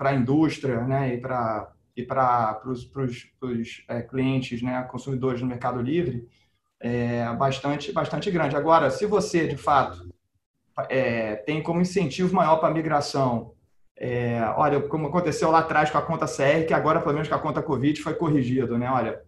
[0.00, 1.14] a indústria né?
[1.14, 2.88] e para e para os
[3.88, 4.84] é, clientes, né?
[4.84, 6.28] consumidores no Mercado Livre,
[6.78, 8.54] é bastante, bastante grande.
[8.54, 10.08] Agora, se você, de fato,
[10.88, 13.52] é, tem como incentivo maior para a migração.
[13.96, 17.34] É, olha, como aconteceu lá atrás com a conta CR, que agora, pelo menos com
[17.34, 18.90] a conta Covid, foi corrigido, né?
[18.90, 19.20] Olha,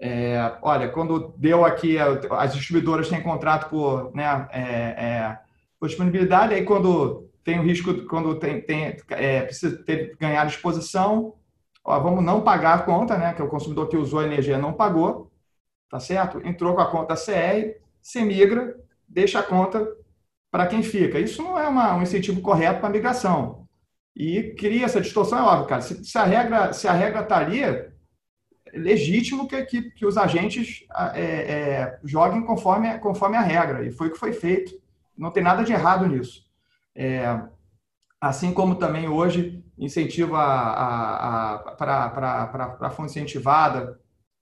[0.00, 5.38] é, olha, quando deu aqui, as distribuidoras têm contrato por, né, é, é,
[5.78, 11.34] por disponibilidade, aí quando tem o risco, quando tem, tem é, precisa ter, ganhar exposição,
[11.84, 14.72] ó, vamos não pagar a conta, né, que o consumidor que usou a energia não
[14.72, 15.30] pagou,
[15.90, 16.40] tá certo?
[16.46, 18.76] Entrou com a conta CR, se migra,
[19.06, 19.86] deixa a conta
[20.50, 21.18] para quem fica.
[21.18, 23.68] Isso não é uma, um incentivo correto para a migração.
[24.16, 25.80] E cria essa distorção, é óbvio, cara.
[25.80, 27.90] Se, se a regra se a regra está ali, é
[28.74, 30.84] legítimo que, que, que os agentes
[31.14, 33.86] é, é, joguem conforme, conforme a regra.
[33.86, 34.72] E foi o que foi feito.
[35.16, 36.44] Não tem nada de errado nisso.
[36.94, 37.40] É,
[38.20, 40.36] assim como também hoje incentiva
[41.78, 43.98] para a fonte incentivada,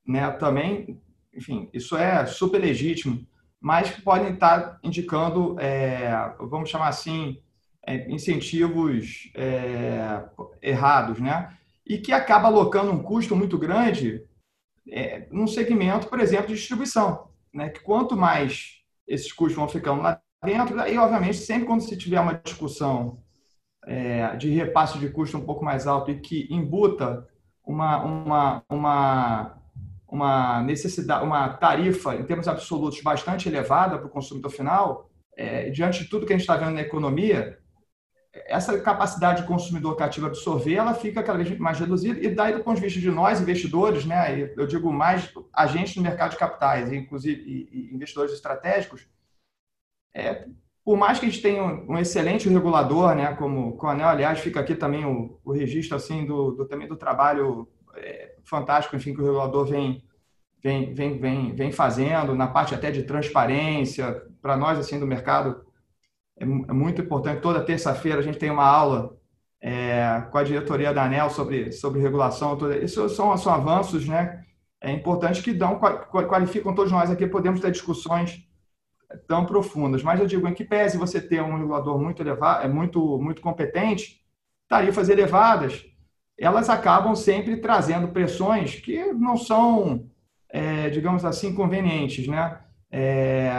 [0.06, 1.00] né, também,
[1.32, 3.24] enfim, isso é super legítimo
[3.60, 7.42] mas que podem estar indicando, é, vamos chamar assim,
[7.86, 10.24] é, incentivos é,
[10.62, 11.56] errados, né?
[11.86, 14.22] E que acaba alocando um custo muito grande
[14.88, 17.70] é, num segmento, por exemplo, de distribuição, né?
[17.70, 22.20] Que quanto mais esses custos vão ficando lá dentro, aí, obviamente, sempre quando se tiver
[22.20, 23.22] uma discussão
[23.86, 27.26] é, de repasse de custo um pouco mais alto e que embuta
[27.64, 29.57] uma, uma, uma
[30.08, 36.02] uma necessidade, uma tarifa em termos absolutos bastante elevada para o consumidor final, é, diante
[36.02, 37.58] de tudo que a gente está vendo na economia,
[38.46, 42.62] essa capacidade do consumidor cativo absorver, ela fica cada vez mais reduzida e daí do
[42.62, 46.92] ponto de vista de nós investidores, né, eu digo mais agentes no mercado de capitais,
[46.92, 49.06] inclusive e, investidores estratégicos,
[50.14, 50.46] é,
[50.84, 54.60] por mais que a gente tenha um, excelente regulador, né, como o Anel, aliás, fica
[54.60, 57.68] aqui também o, o registro assim do, do, também do trabalho
[58.44, 60.02] fantástico, enfim, que o regulador vem,
[60.62, 65.64] vem, vem, vem, vem fazendo, na parte até de transparência, para nós, assim, do mercado,
[66.38, 67.42] é, é muito importante.
[67.42, 69.16] Toda terça-feira a gente tem uma aula
[69.60, 72.56] é, com a diretoria da ANEL sobre, sobre regulação.
[72.56, 74.44] Toda, isso são, são avanços, né?
[74.80, 78.46] É importante que dão, qualificam todos nós aqui, podemos ter discussões
[79.26, 80.02] tão profundas.
[80.02, 83.42] Mas eu digo, em que pese você ter um regulador muito elevado, é muito, muito
[83.42, 84.20] competente,
[84.68, 85.84] tarifas elevadas,
[86.38, 90.06] elas acabam sempre trazendo pressões que não são,
[90.48, 92.60] é, digamos assim, convenientes, né?
[92.90, 93.50] É,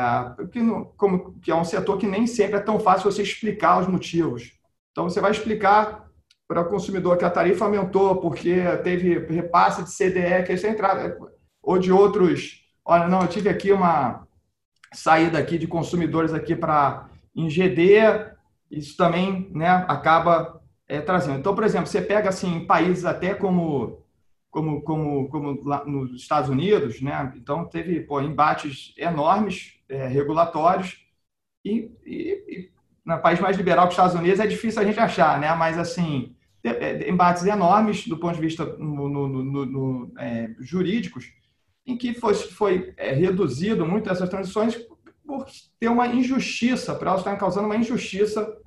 [0.52, 0.60] que,
[0.98, 4.54] como, que é um setor que nem sempre é tão fácil você explicar os motivos.
[4.92, 6.08] Então, você vai explicar
[6.48, 11.16] para o consumidor que a tarifa aumentou porque teve repasse de CDE, que é entrada,
[11.62, 12.66] ou de outros.
[12.84, 14.28] Olha, não, eu tive aqui uma,
[14.94, 18.00] saída aqui de consumidores aqui para em GD,
[18.70, 20.59] isso também né, acaba
[20.90, 21.40] é, trazendo.
[21.40, 24.04] Então, por exemplo, você pega assim países até como
[24.50, 27.32] como como como lá nos Estados Unidos, né?
[27.38, 31.06] Então teve pô, embates enormes é, regulatórios
[31.64, 32.72] e, e, e
[33.06, 35.54] no país mais liberal que os Estados Unidos é difícil a gente achar, né?
[35.54, 41.32] Mas assim é, embates enormes do ponto de vista no, no, no, no é, jurídicos,
[41.86, 44.76] em que foi, foi é, reduzido muito essas transições
[45.26, 45.46] por
[45.80, 48.58] ter uma injustiça, para elas estarem causando uma injustiça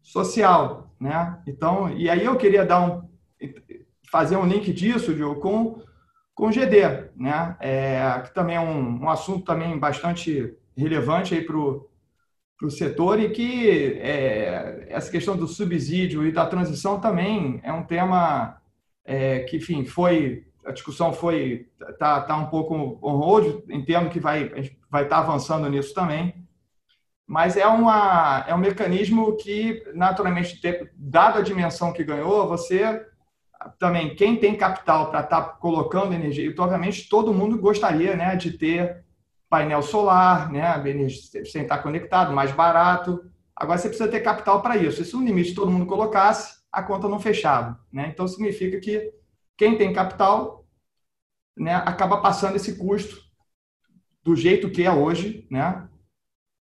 [0.00, 1.38] social, né?
[1.46, 3.08] Então, e aí eu queria dar um
[4.10, 5.82] fazer um link disso, Diogo, com
[6.34, 7.56] com GD, né?
[7.58, 13.30] É, que também é um, um assunto também bastante relevante aí para o setor e
[13.30, 18.56] que é, essa questão do subsídio e da transição também é um tema
[19.04, 21.66] é, que, enfim, foi a discussão foi
[21.98, 24.48] tá, tá um pouco on hold, entendo que vai
[24.88, 26.34] vai estar tá avançando nisso também,
[27.28, 30.58] mas é uma é um mecanismo que naturalmente
[30.96, 33.06] dada a dimensão que ganhou, você
[33.78, 38.34] também quem tem capital para estar tá colocando energia, e obviamente todo mundo gostaria, né,
[38.34, 39.04] de ter
[39.50, 40.72] painel solar, né,
[41.44, 43.22] sem estar conectado, mais barato.
[43.54, 45.04] Agora você precisa ter capital para isso.
[45.04, 47.80] Se um limite todo mundo colocasse, a conta não fechava.
[47.92, 48.08] Né?
[48.12, 49.12] Então significa que
[49.56, 50.64] quem tem capital
[51.56, 53.20] né, acaba passando esse custo
[54.22, 55.88] do jeito que é hoje né,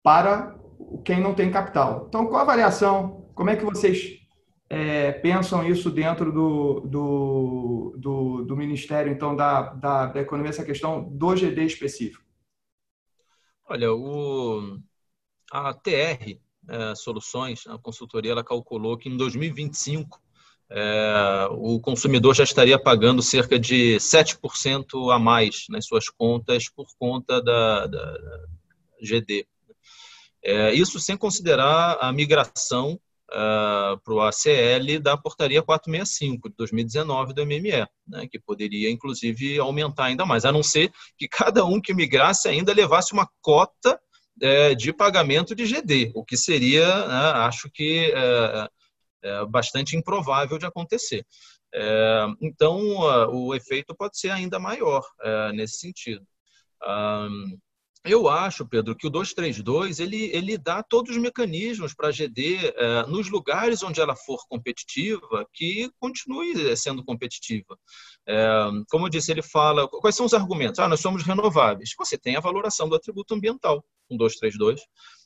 [0.02, 0.53] para
[0.98, 2.06] quem não tem capital.
[2.08, 3.28] Então, qual a avaliação?
[3.34, 4.20] Como é que vocês
[4.68, 10.64] é, pensam isso dentro do, do, do, do Ministério então da, da, da Economia, essa
[10.64, 12.24] questão do GD específico?
[13.66, 14.78] Olha, o,
[15.50, 16.38] a TR
[16.68, 20.20] é, Soluções, a consultoria, ela calculou que em 2025
[20.70, 26.86] é, o consumidor já estaria pagando cerca de 7% a mais nas suas contas por
[26.98, 28.46] conta da, da, da
[29.00, 29.46] GD.
[30.44, 37.32] É, isso sem considerar a migração uh, para o ACL da portaria 465 de 2019
[37.32, 41.80] do MME, né, que poderia, inclusive, aumentar ainda mais, a não ser que cada um
[41.80, 43.98] que migrasse ainda levasse uma cota
[44.42, 48.68] é, de pagamento de GD, o que seria, né, acho que, é,
[49.48, 51.24] bastante improvável de acontecer.
[52.42, 52.78] Então,
[53.32, 55.02] o efeito pode ser ainda maior
[55.54, 56.22] nesse sentido.
[58.06, 62.74] Eu acho, Pedro, que o 232 ele, ele dá todos os mecanismos para a GD,
[62.76, 67.78] é, nos lugares onde ela for competitiva, que continue sendo competitiva.
[68.28, 69.88] É, como eu disse, ele fala.
[69.88, 70.78] Quais são os argumentos?
[70.80, 71.94] Ah, nós somos renováveis.
[71.96, 74.82] Você tem a valoração do atributo ambiental, com 232.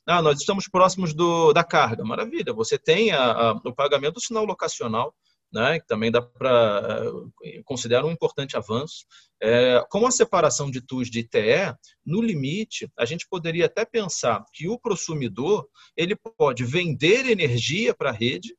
[0.07, 2.05] Ah, nós estamos próximos do, da carga.
[2.05, 2.53] Maravilha.
[2.53, 5.13] Você tem a, a, o pagamento do sinal locacional
[5.53, 7.03] né, que também dá para
[7.45, 9.07] eh, considerar um importante avanço.
[9.41, 11.75] É, com a separação de TUS de ITE,
[12.05, 18.11] no limite, a gente poderia até pensar que o consumidor ele pode vender energia para
[18.11, 18.55] a rede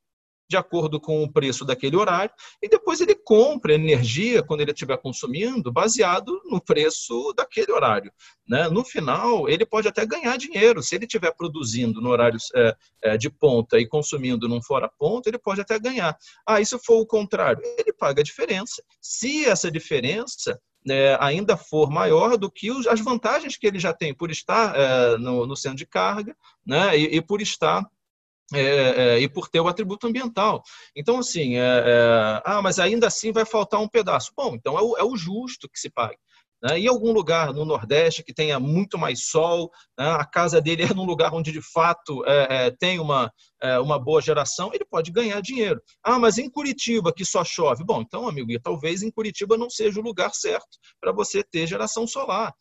[0.49, 4.97] de acordo com o preço daquele horário, e depois ele compra energia quando ele estiver
[4.97, 8.11] consumindo, baseado no preço daquele horário.
[8.47, 8.67] Né?
[8.69, 10.81] No final, ele pode até ganhar dinheiro.
[10.81, 15.29] Se ele estiver produzindo no horário é, é, de ponta e consumindo num fora ponta,
[15.29, 16.17] ele pode até ganhar.
[16.47, 17.61] Ah, e se for o contrário?
[17.77, 18.83] Ele paga a diferença.
[18.99, 23.93] Se essa diferença é, ainda for maior do que os, as vantagens que ele já
[23.93, 26.35] tem por estar é, no, no, centro de carga
[26.65, 27.85] né, e, e por estar
[28.53, 30.63] é, é, e por ter o atributo ambiental.
[30.95, 34.31] Então, assim, é, é, ah, mas ainda assim vai faltar um pedaço.
[34.35, 36.17] Bom, então é o, é o justo que se pague.
[36.61, 36.79] Né?
[36.79, 40.09] Em algum lugar no Nordeste que tenha muito mais sol, né?
[40.11, 43.31] a casa dele é num lugar onde de fato é, tem uma,
[43.81, 45.81] uma boa geração, ele pode ganhar dinheiro.
[46.03, 47.83] Ah, mas em Curitiba que só chove.
[47.83, 50.67] Bom, então, amigo, talvez em Curitiba não seja o lugar certo
[50.99, 52.53] para você ter geração solar.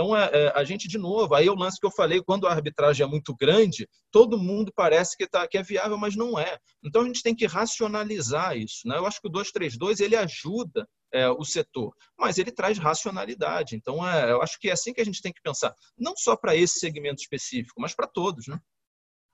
[0.00, 2.46] Então, é, é, a gente, de novo, aí é o lance que eu falei, quando
[2.46, 6.38] a arbitragem é muito grande, todo mundo parece que, tá, que é viável, mas não
[6.38, 6.56] é.
[6.82, 8.88] Então, a gente tem que racionalizar isso.
[8.88, 8.96] Né?
[8.96, 13.76] Eu acho que o 232 ele ajuda é, o setor, mas ele traz racionalidade.
[13.76, 16.34] Então, é, eu acho que é assim que a gente tem que pensar, não só
[16.34, 18.46] para esse segmento específico, mas para todos.
[18.46, 18.58] Né?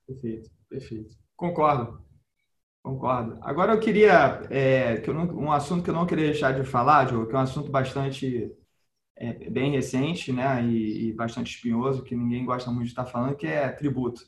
[0.04, 1.14] Perfeito, perfeito.
[1.36, 2.04] Concordo.
[2.82, 3.38] Concordo.
[3.42, 6.64] Agora eu queria, é, que eu não, um assunto que eu não queria deixar de
[6.68, 8.52] falar, que é um assunto bastante
[9.16, 13.36] é, bem recente, né, e, e, bastante espinhoso, que ninguém gosta muito de estar falando,
[13.36, 14.22] que é tributo.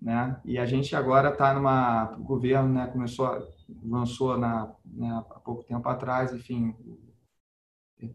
[0.00, 0.40] Né?
[0.44, 3.26] E a gente agora está numa o governo, né, começou
[3.82, 6.74] lançou na né, há pouco tempo atrás, enfim,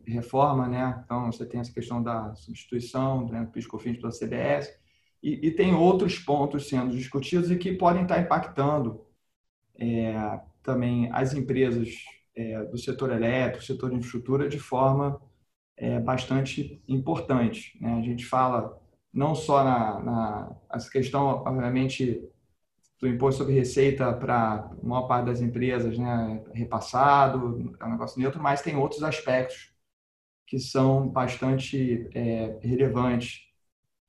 [0.06, 1.02] reforma, né?
[1.04, 4.72] Então você tem essa questão da substituição né, do PIS/COFINS pela CBS
[5.22, 9.06] e, e, tem outros pontos sendo discutidos e que podem estar impactando
[9.80, 11.89] é, também as empresas
[12.36, 15.20] é, do setor elétrico, setor de infraestrutura de forma
[15.82, 17.76] é, bastante importante.
[17.82, 17.96] Né?
[17.96, 18.80] A gente fala
[19.12, 22.24] não só na, na essa questão, obviamente,
[23.00, 28.22] do imposto sobre receita para a maior parte das empresas, né, repassado, é um negócio
[28.22, 29.74] neutro, mas tem outros aspectos
[30.46, 33.42] que são bastante é, relevantes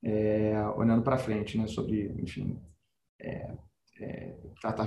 [0.05, 2.61] é, olhando para frente, né, sobre, enfim,
[3.19, 3.51] é,
[3.99, 4.35] é,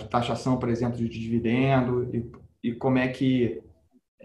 [0.10, 3.64] taxação, por exemplo, de dividendo e, e como é que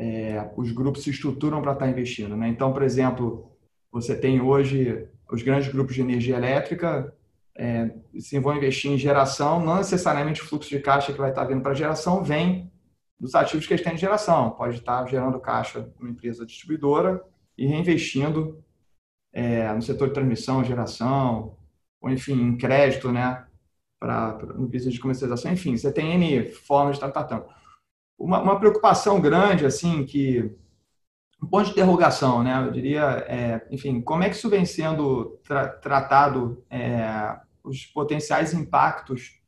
[0.01, 2.35] é, os grupos se estruturam para estar investindo.
[2.35, 2.49] Né?
[2.49, 3.53] Então, por exemplo,
[3.93, 7.15] você tem hoje os grandes grupos de energia elétrica
[7.55, 11.45] é, se vão investir em geração, não necessariamente o fluxo de caixa que vai estar
[11.45, 12.73] vindo para geração vem
[13.19, 14.53] dos ativos que eles têm de geração.
[14.53, 17.23] Pode estar gerando caixa numa empresa distribuidora
[17.59, 18.65] e reinvestindo
[19.35, 21.59] é, no setor de transmissão, geração,
[22.01, 23.45] ou enfim, em crédito, né,
[23.99, 25.53] para no business de comercialização.
[25.53, 27.60] Enfim, você tem N formas de estar tratando.
[28.21, 30.55] Uma, uma preocupação grande, assim, que
[31.43, 32.67] um ponto de interrogação, né?
[32.67, 38.53] Eu diria, é, enfim, como é que isso vem sendo tra tratado, é, os potenciais
[38.53, 39.41] impactos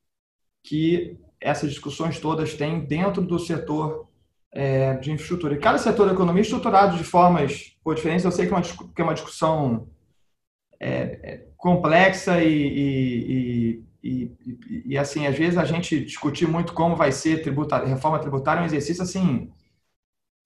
[0.63, 4.09] que essas discussões todas têm dentro do setor
[4.53, 5.55] é, de infraestrutura.
[5.55, 8.25] E cada setor da economia é estruturado de formas diferentes.
[8.25, 9.89] Eu sei que é uma, que é uma discussão
[10.79, 10.91] é,
[11.23, 14.33] é, complexa e, e, e, e,
[14.87, 18.63] e, assim, às vezes a gente discutir muito como vai ser tributária, reforma tributária é
[18.63, 19.53] um exercício assim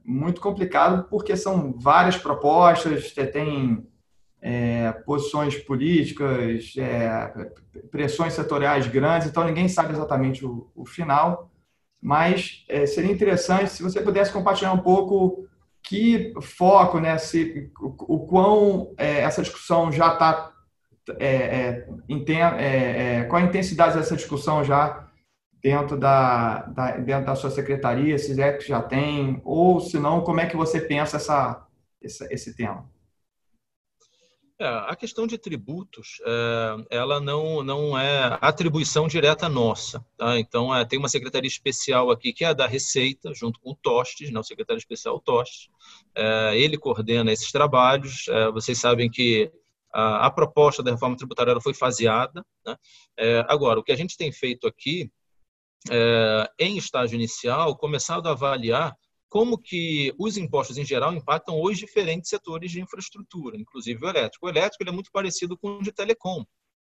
[0.05, 3.87] muito complicado porque são várias propostas, tem
[4.41, 7.51] é, posições políticas, é,
[7.91, 11.51] pressões setoriais grandes, então ninguém sabe exatamente o, o final.
[12.01, 15.49] Mas é, seria interessante se você pudesse compartilhar um pouco
[15.83, 20.53] que foco, né, se, o, o quão é, essa discussão já está,
[21.19, 21.87] é,
[23.19, 25.09] é, qual a intensidade dessa discussão já
[25.63, 30.21] dentro da, da, dentro da sua secretaria, se é que já tem, ou se não,
[30.21, 31.67] como é que você pensa essa,
[32.03, 32.89] essa esse tema?
[34.59, 40.03] É, a questão de tributos, é, ela não, não é atribuição direta nossa.
[40.17, 40.39] Tá?
[40.39, 43.75] Então, é, tem uma secretaria especial aqui, que é a da Receita, junto com o
[43.75, 45.69] Tostes, né, o secretário especial Tostes.
[46.15, 48.29] É, ele coordena esses trabalhos.
[48.29, 49.53] É, vocês sabem que
[49.97, 52.45] a, proposta da reforma tributária foi faseada.
[52.67, 52.77] Né?
[53.19, 55.11] É, agora, o que a gente tem feito aqui
[55.91, 58.95] é, em estágio inicial, começado a avaliar
[59.29, 64.47] como que os impostos em geral impactam hoje diferentes setores de infraestrutura, inclusive o elétrico.
[64.47, 66.45] O elétrico é muito parecido com o de telecom.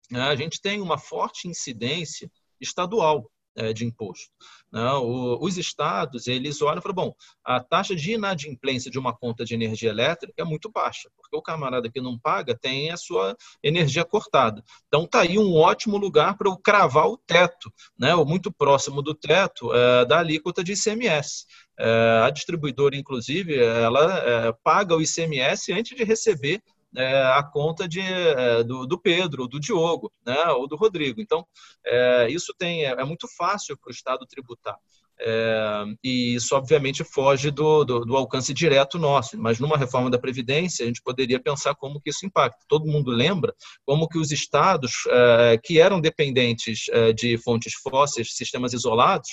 [0.10, 0.22] Né?
[0.22, 3.30] A gente tem uma forte incidência estadual
[3.74, 4.32] de imposto.
[4.72, 4.90] Né?
[4.94, 9.54] os estados, eles olham e falam, bom, a taxa de inadimplência de uma conta de
[9.54, 14.06] energia elétrica é muito baixa, porque o camarada que não paga tem a sua energia
[14.06, 14.64] cortada.
[14.88, 18.16] Então, está aí um ótimo lugar para eu cravar o teto, né?
[18.16, 21.46] ou muito próximo do teto é, da alíquota de ICMS.
[21.78, 26.62] É, a distribuidora, inclusive, ela é, paga o ICMS antes de receber
[26.96, 31.22] é, a conta de, é, do, do, Pedro, do Diogo, né, ou do Rodrigo.
[31.22, 31.46] Então,
[31.86, 34.78] é, isso tem, é, é muito fácil para o Estado tributar.
[35.24, 39.38] É, e isso, obviamente, foge do, do, do, alcance direto nosso.
[39.38, 42.66] Mas numa reforma da Previdência, a gente poderia pensar como que isso impacta.
[42.68, 43.54] Todo mundo lembra
[43.86, 49.30] como que os estados é, que eram dependentes é, de fontes fósseis, sistemas isolados,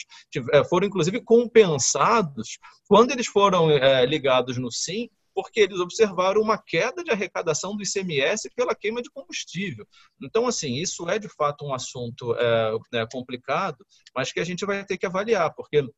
[0.52, 3.68] é, foram, inclusive, compensados quando eles foram
[4.06, 9.08] ligados no SIM porque eles observaram uma queda de arrecadação do ICMS pela queima de
[9.08, 9.86] combustível.
[10.20, 14.66] Então, assim, isso é de fato um assunto é, é, complicado, mas que a gente
[14.66, 15.88] vai ter que avaliar, porque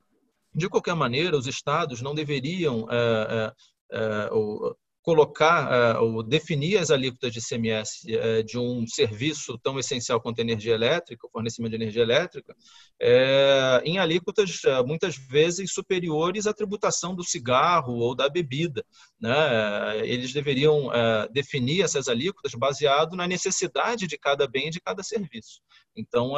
[0.55, 3.55] de qualquer maneira, os estados não deveriam é,
[3.93, 4.30] é, é
[5.03, 10.21] colocar uh, ou definir as alíquotas de CMS uh, eh, de um serviço tão essencial
[10.21, 16.47] quanto a energia elétrica, o fornecimento de energia elétrica, uh, em alíquotas muitas vezes superiores
[16.47, 18.85] à tributação do cigarro ou da bebida.
[19.19, 20.07] Né?
[20.07, 20.91] Eles deveriam
[21.31, 25.61] definir essas alíquotas baseado na necessidade de cada bem e de cada serviço.
[25.97, 26.33] Então,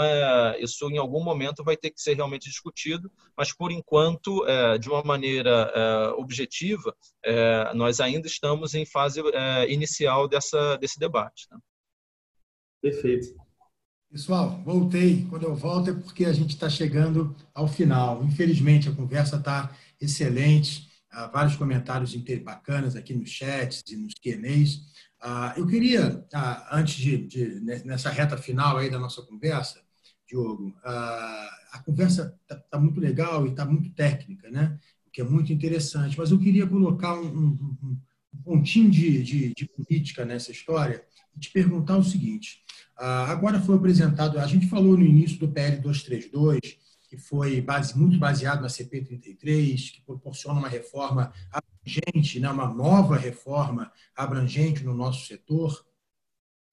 [0.59, 4.45] isso em algum momento vai ter que ser realmente discutido, mas por enquanto,
[4.81, 6.95] de uma maneira objetiva,
[7.75, 11.47] nós ainda estamos estamos em fase é, inicial dessa, desse debate.
[11.51, 11.59] Né?
[12.83, 13.35] Perfeito.
[14.11, 15.27] Pessoal, voltei.
[15.31, 18.23] Quando eu volto é porque a gente está chegando ao final.
[18.25, 20.91] Infelizmente, a conversa está excelente.
[21.11, 24.81] Há vários comentários bacanas aqui nos chats e nos Q&As.
[25.21, 29.81] Ah, eu queria, ah, antes de, de, nessa reta final aí da nossa conversa,
[30.27, 34.79] Diogo, ah, a conversa está tá muito legal e está muito técnica, né?
[35.07, 36.19] O que é muito interessante.
[36.19, 37.97] Mas eu queria colocar um, um
[38.45, 41.05] pontinho de, de, de, política nessa história
[41.37, 42.63] e te perguntar o seguinte:
[42.97, 46.61] ah, agora foi apresentado, a gente falou no início do PL 232,
[47.09, 52.73] que foi base, muito baseado na CP 33, que proporciona uma reforma abrangente, né, uma
[52.73, 55.85] nova reforma abrangente no nosso setor.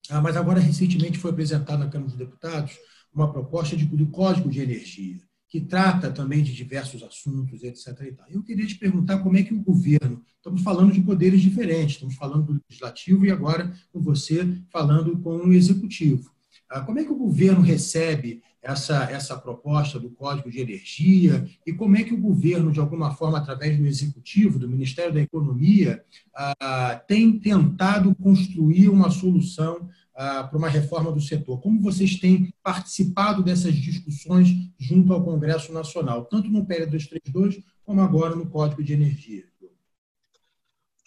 [0.08, 2.78] ah, mas agora recentemente foi apresentada na Câmara dos Deputados
[3.12, 8.14] uma proposta de, de código de energia que trata também de diversos assuntos, etc.
[8.30, 12.14] Eu queria te perguntar como é que o governo, estamos falando de poderes diferentes, estamos
[12.14, 16.30] falando do legislativo e agora com você falando com o executivo.
[16.70, 21.72] Ah, como é que o governo recebe essa, essa proposta do Código de Energia e
[21.72, 26.04] como é que o governo, de alguma forma, através do Executivo, do Ministério da Economia,
[26.32, 29.88] ah, tem tentado construir uma solução
[30.22, 31.62] ah, para uma reforma do setor?
[31.62, 34.48] Como vocês têm participado dessas discussões
[34.78, 39.48] junto ao Congresso Nacional, tanto no PL 232 como agora no Código de Energia?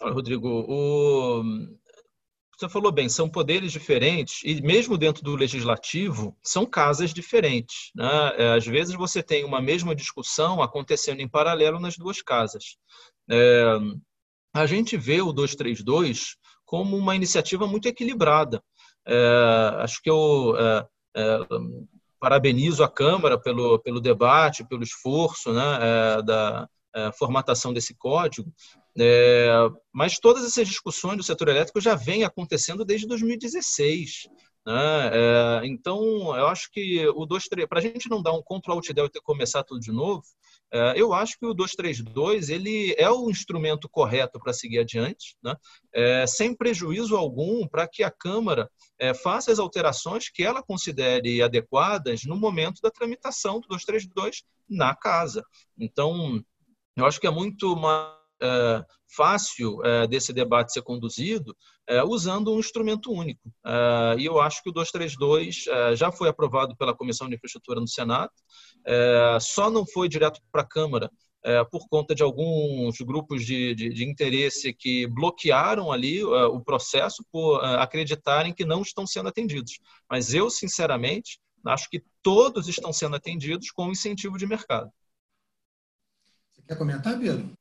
[0.00, 1.44] Rodrigo, o
[2.58, 7.90] você falou bem, são poderes diferentes e mesmo dentro do legislativo são casas diferentes.
[7.94, 8.32] Né?
[8.36, 12.76] É, às vezes você tem uma mesma discussão acontecendo em paralelo nas duas casas.
[13.30, 13.76] É,
[14.52, 18.62] a gente vê o 232 como uma iniciativa muito equilibrada.
[19.06, 20.86] É, acho que eu é,
[21.16, 21.38] é,
[22.18, 26.68] parabenizo a Câmara pelo, pelo debate, pelo esforço né, da,
[27.18, 28.54] formatação desse código,
[29.92, 34.28] mas todas essas discussões do setor elétrico já vêm acontecendo desde 2016.
[34.64, 35.10] Né?
[35.64, 36.00] Então,
[36.36, 39.10] eu acho que o 232, para a gente não dar um Ctrl Alt Del e
[39.10, 40.22] ter que começar tudo de novo,
[40.96, 45.54] eu acho que o 232 ele é o instrumento correto para seguir adiante, né?
[45.92, 48.68] É, sem prejuízo algum para que a Câmara
[48.98, 54.94] é, faça as alterações que ela considere adequadas no momento da tramitação do 232 na
[54.94, 55.44] casa.
[55.78, 56.42] Então,
[56.96, 58.84] eu acho que é muito mais é,
[59.16, 61.73] fácil é, desse debate ser conduzido é,
[62.06, 63.52] usando um instrumento único.
[63.64, 67.80] É, e eu acho que o 232 é, já foi aprovado pela Comissão de Infraestrutura
[67.80, 68.32] no Senado,
[68.86, 71.10] é, só não foi direto para a Câmara
[71.70, 77.62] por conta de alguns grupos de, de, de interesse que bloquearam ali o processo por
[77.62, 79.78] acreditarem que não estão sendo atendidos.
[80.08, 84.90] Mas eu, sinceramente, acho que todos estão sendo atendidos com incentivo de mercado.
[86.66, 87.52] Quer comentar, Pedro?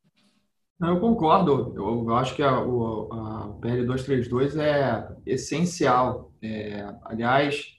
[0.84, 1.74] Eu concordo.
[1.76, 6.34] Eu acho que a, a PL 232 é essencial.
[6.42, 7.74] É, aliás,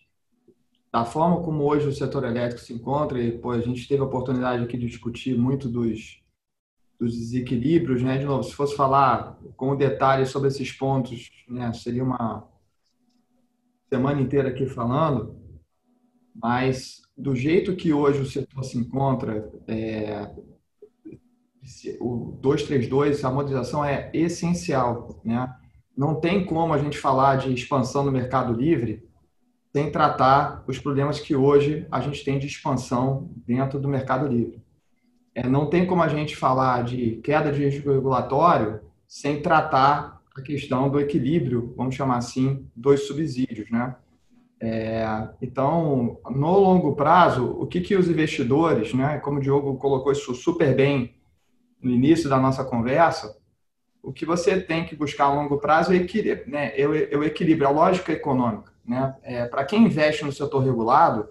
[0.91, 4.07] da forma como hoje o setor elétrico se encontra, e pô, a gente teve a
[4.07, 6.23] oportunidade aqui de discutir muito dos,
[6.99, 8.17] dos desequilíbrios, né?
[8.17, 12.49] De novo, se fosse falar com detalhes sobre esses pontos, né, seria uma
[13.89, 15.37] semana inteira aqui falando,
[16.35, 20.31] mas do jeito que hoje o setor se encontra, é,
[22.01, 25.21] o 232, a modernização é essencial.
[25.25, 25.53] Né?
[25.97, 29.09] Não tem como a gente falar de expansão no mercado livre
[29.73, 34.63] sem tratar os problemas que hoje a gente tem de expansão dentro do mercado livre.
[35.35, 40.43] É, não tem como a gente falar de queda de risco regulatório sem tratar a
[40.43, 43.69] questão do equilíbrio, vamos chamar assim, dos subsídios.
[43.69, 43.97] Né?
[44.61, 50.13] É, então, no longo prazo, o que, que os investidores, né, como o Diogo colocou
[50.13, 51.15] isso super bem
[51.85, 53.37] no início da nossa conversa,
[54.03, 56.69] o que você tem que buscar a longo prazo é equilíbrio, né?
[56.75, 58.73] é, é o equilíbrio, a lógica econômica.
[58.87, 59.15] Né?
[59.23, 61.29] É, Para quem investe no setor regulado,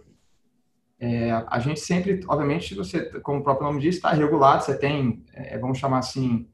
[0.99, 5.23] é, a gente sempre, obviamente, você, como o próprio nome diz, está regulado, você tem,
[5.33, 6.47] é, vamos chamar assim,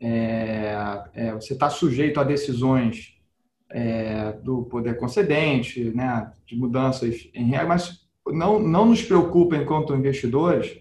[0.00, 3.16] é, você está sujeito a decisões
[4.42, 10.76] do poder concedente, né, de mudanças em regra, mas não, não nos preocupa, enquanto investidores,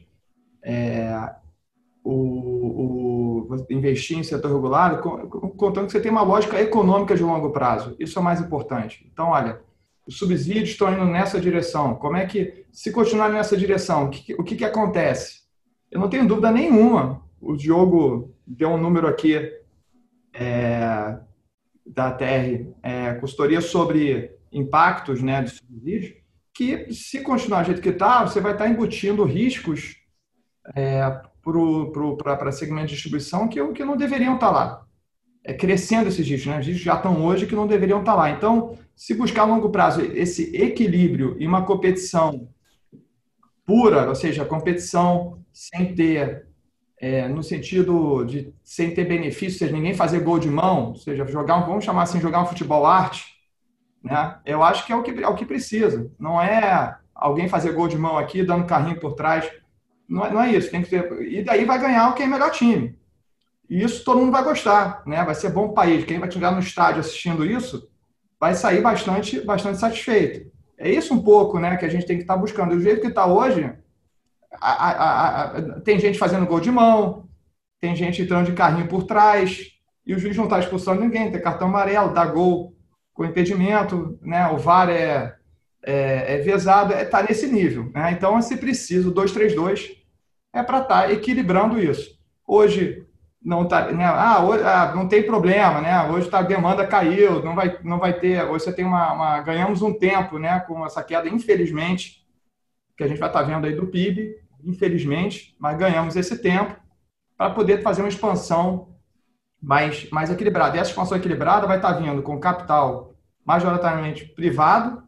[2.03, 5.01] o, o, investir em setor regulado,
[5.57, 7.95] contando que você tem uma lógica econômica de longo prazo.
[7.99, 9.09] Isso é mais importante.
[9.11, 9.59] Então, olha,
[10.07, 11.95] os subsídios estão indo nessa direção.
[11.95, 15.41] Como é que, se continuar nessa direção, o que, o que, que acontece?
[15.91, 17.23] Eu não tenho dúvida nenhuma.
[17.39, 19.51] O Diogo deu um número aqui
[20.33, 21.17] é,
[21.85, 26.13] da TR, é, consultoria sobre impactos né, de subsídios,
[26.53, 29.95] que se continuar do jeito que está, você vai estar embutindo riscos
[30.75, 31.21] é,
[32.23, 34.85] para segmento de distribuição que, que não deveriam estar tá lá.
[35.43, 36.59] É crescendo esses riscos, né?
[36.59, 38.29] Os riscos já estão hoje que não deveriam estar tá lá.
[38.29, 42.49] Então, se buscar a longo prazo esse equilíbrio e uma competição
[43.65, 46.47] pura, ou seja, competição sem ter,
[46.99, 50.95] é, no sentido de sem ter benefício, ou seja, ninguém fazer gol de mão, ou
[50.95, 53.25] seja, jogar, vamos chamar assim, jogar um futebol arte,
[54.03, 54.39] né?
[54.45, 56.11] Eu acho que é o que, é o que precisa.
[56.19, 59.49] Não é alguém fazer gol de mão aqui, dando carrinho por trás
[60.09, 60.71] não é, não é isso.
[60.71, 62.97] Tem que ter, e daí vai ganhar o que é melhor time.
[63.69, 65.23] E isso todo mundo vai gostar, né?
[65.23, 66.03] Vai ser bom para o país.
[66.03, 67.87] Quem vai chegar no estádio assistindo isso
[68.39, 70.49] vai sair bastante, bastante satisfeito.
[70.77, 72.73] É isso um pouco, né, que a gente tem que estar tá buscando.
[72.73, 73.69] Do jeito que está hoje,
[74.53, 77.27] a, a, a, tem gente fazendo gol de mão,
[77.81, 79.73] tem gente entrando de carrinho por trás,
[80.05, 82.73] e o juiz não está expulsando ninguém, tem cartão amarelo, dá gol
[83.13, 84.47] com impedimento, né?
[84.47, 85.35] o VAR é,
[85.83, 87.91] é, é vezado, está é, tá nesse nível.
[87.93, 88.13] Né?
[88.13, 89.98] Então, se precisa, o 2-3-2
[90.53, 92.17] é para estar tá equilibrando isso.
[92.47, 93.05] Hoje,
[93.43, 94.05] não tá, né?
[94.05, 96.03] ah, hoje, ah, não tem problema, né?
[96.09, 98.43] Hoje tá, a demanda caiu, não vai, não vai ter.
[98.43, 100.59] Hoje você tem uma, uma, ganhamos um tempo, né?
[100.61, 102.25] Com essa queda, infelizmente,
[102.97, 106.75] que a gente vai estar tá vendo aí do PIB, infelizmente, mas ganhamos esse tempo
[107.37, 108.95] para poder fazer uma expansão
[109.61, 110.75] mais, mais equilibrada.
[110.75, 113.13] E essa expansão equilibrada vai estar tá vindo com capital
[113.45, 115.03] majoritariamente privado,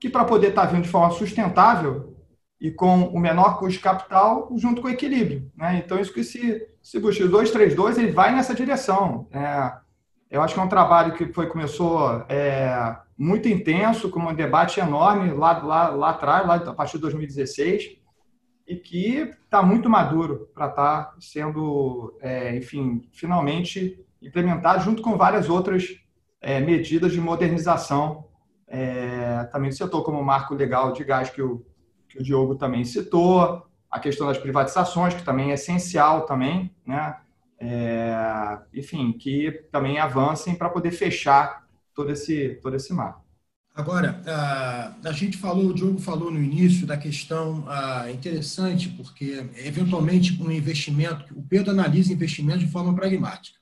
[0.00, 2.15] que para poder estar tá vindo de forma sustentável
[2.60, 5.50] e com o menor custo capital junto com o equilíbrio.
[5.56, 5.82] Né?
[5.84, 7.24] Então, isso que se, se busca.
[7.24, 9.28] O 232 ele vai nessa direção.
[9.30, 9.72] É,
[10.30, 14.80] eu acho que é um trabalho que foi, começou é, muito intenso, com um debate
[14.80, 17.98] enorme lá, lá, lá atrás, lá, a partir de 2016,
[18.66, 25.16] e que está muito maduro para estar tá sendo, é, enfim, finalmente implementado junto com
[25.16, 26.00] várias outras
[26.40, 28.26] é, medidas de modernização
[28.66, 31.64] é, também do setor, como o marco legal de gás que o
[32.08, 37.16] que o Diogo também citou, a questão das privatizações, que também é essencial também, né?
[37.58, 43.24] É, enfim, que também avancem para poder fechar todo esse, todo esse mar.
[43.74, 44.22] Agora,
[45.04, 47.66] a, gente falou, o Diogo falou no início da questão
[48.10, 53.58] interessante, porque eventualmente um investimento, o Pedro analisa investimento de forma pragmática.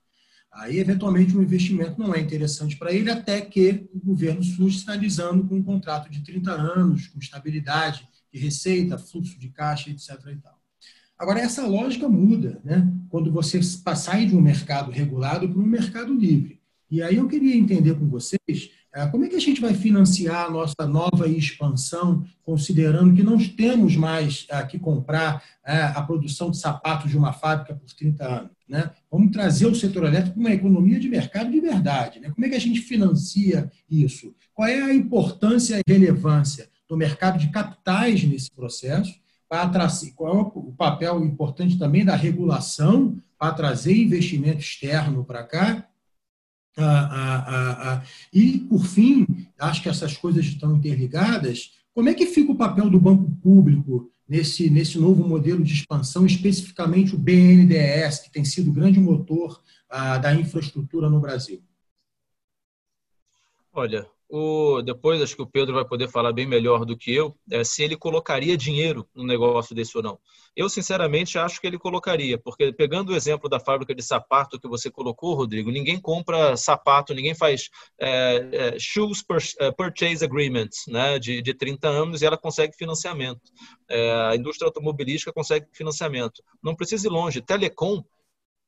[0.53, 5.49] Aí, eventualmente, um investimento não é interessante para ele, até que o governo surge sinalizando
[5.49, 10.19] com um contrato de 30 anos, com estabilidade, de receita, fluxo de caixa, etc.
[11.17, 12.93] Agora, essa lógica muda né?
[13.09, 16.61] quando você sai de um mercado regulado para um mercado livre.
[16.91, 20.47] E aí eu queria entender com vocês é, como é que a gente vai financiar
[20.47, 26.51] a nossa nova expansão, considerando que não temos mais é, que comprar é, a produção
[26.51, 28.51] de sapatos de uma fábrica por 30 anos.
[28.69, 28.91] Né?
[29.11, 32.21] Vamos trazer o setor elétrico para uma economia de mercado de verdade.
[32.21, 32.31] Né?
[32.31, 34.35] Como é que a gente financia isso?
[34.53, 39.15] Qual é a importância e relevância do mercado de capitais nesse processo,
[39.49, 45.45] para trazer, qual é o papel importante também da regulação para trazer investimento externo para
[45.45, 45.89] cá.
[46.77, 49.27] Ah, ah, ah, ah, e, por fim,
[49.59, 51.73] acho que essas coisas estão interligadas.
[51.93, 56.27] Como é que fica o papel do banco público nesse, nesse novo modelo de expansão,
[56.27, 61.63] especificamente o BNDES, que tem sido o grande motor ah, da infraestrutura no Brasil?
[63.73, 67.37] Olha, o, depois acho que o Pedro vai poder falar bem melhor do que eu,
[67.51, 70.19] é, se ele colocaria dinheiro no negócio desse ou não.
[70.57, 74.69] Eu, sinceramente, acho que ele colocaria, porque pegando o exemplo da fábrica de sapato que
[74.69, 77.69] você colocou, Rodrigo, ninguém compra sapato, ninguém faz
[78.01, 79.25] é, é, shoes
[79.61, 83.43] é, purchase agreements né, de, de 30 anos e ela consegue financiamento.
[83.89, 86.43] É, a indústria automobilística consegue financiamento.
[86.63, 87.41] Não precisa ir longe.
[87.41, 88.03] Telecom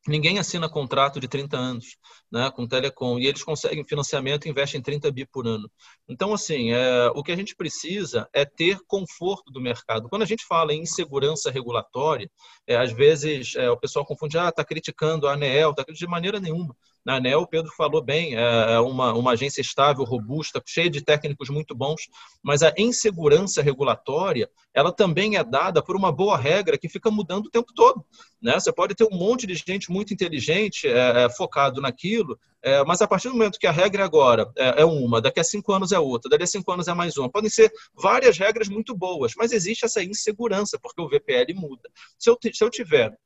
[0.06, 1.96] Ninguém assina contrato de 30 anos
[2.30, 5.70] né, com telecom e eles conseguem financiamento e investem 30 bi por ano.
[6.08, 10.08] Então, assim, é, o que a gente precisa é ter conforto do mercado.
[10.08, 12.30] Quando a gente fala em insegurança regulatória,
[12.66, 16.38] é, às vezes é, o pessoal confunde, ah, está criticando a ANEEL, tá, de maneira
[16.38, 16.76] nenhuma.
[17.06, 21.00] Na ANEL, o Pedro falou bem, é, é uma, uma agência estável, robusta, cheia de
[21.00, 22.08] técnicos muito bons,
[22.42, 27.46] mas a insegurança regulatória, ela também é dada por uma boa regra que fica mudando
[27.46, 28.04] o tempo todo.
[28.42, 28.54] Né?
[28.58, 33.00] Você pode ter um monte de gente muito inteligente, é, é focado naquilo, é, mas
[33.00, 35.92] a partir do momento que a regra agora é, é, uma, daqui a cinco anos
[35.92, 39.32] é outra, daqui a cinco anos é mais uma, podem ser várias regras muito boas,
[39.36, 41.88] mas existe essa insegurança, porque o VPL muda.
[42.18, 43.16] Se eu, se eu tiver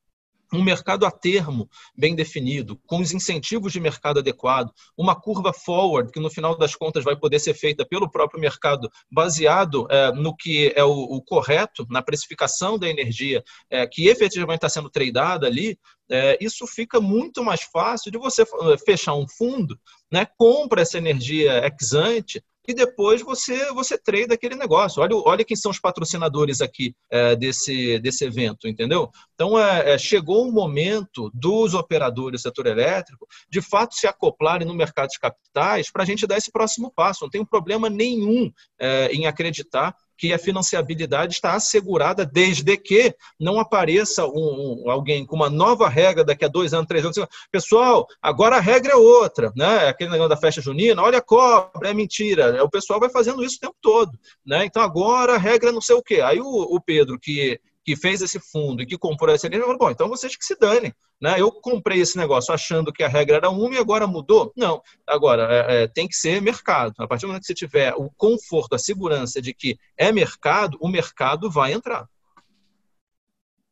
[0.53, 6.11] um mercado a termo bem definido, com os incentivos de mercado adequado, uma curva forward,
[6.11, 10.35] que no final das contas vai poder ser feita pelo próprio mercado, baseado é, no
[10.35, 15.47] que é o, o, correto, na precificação da energia, é, que efetivamente está sendo tradeada
[15.47, 15.79] ali,
[16.11, 18.45] é, isso fica muito mais fácil de você
[18.85, 19.79] fechar um fundo,
[20.11, 25.03] né, compra essa energia ex ante, e depois você você trade aquele negócio.
[25.03, 29.11] Olha, olha quem são os patrocinadores aqui é, desse, desse evento, entendeu?
[29.35, 34.67] Então, é, é, chegou o momento dos operadores do setor elétrico de fato se acoplarem
[34.67, 37.25] no mercado de capitais para a gente dar esse próximo passo.
[37.25, 43.59] Não tem problema nenhum é, em acreditar que a financiabilidade está assegurada desde que não
[43.59, 47.17] apareça um, um, alguém com uma nova regra daqui a dois anos, três anos.
[47.51, 49.89] Pessoal, agora a regra é outra, né?
[49.89, 52.63] Aquele negócio da festa junina, olha a cobra, é mentira.
[52.63, 54.13] O pessoal vai fazendo isso o tempo todo,
[54.45, 54.67] né?
[54.67, 56.21] Então agora a regra é não sei o quê.
[56.21, 59.79] Aí o, o Pedro, que que fez esse fundo e que comprou essa energia, falou,
[59.79, 60.95] bom, então vocês que se danem.
[61.21, 61.41] Né?
[61.41, 64.53] Eu comprei esse negócio achando que a regra era uma e agora mudou.
[64.57, 64.83] Não.
[65.07, 66.95] Agora, é, é, tem que ser mercado.
[66.99, 70.79] A partir do momento que você tiver o conforto, a segurança de que é mercado,
[70.81, 72.09] o mercado vai entrar.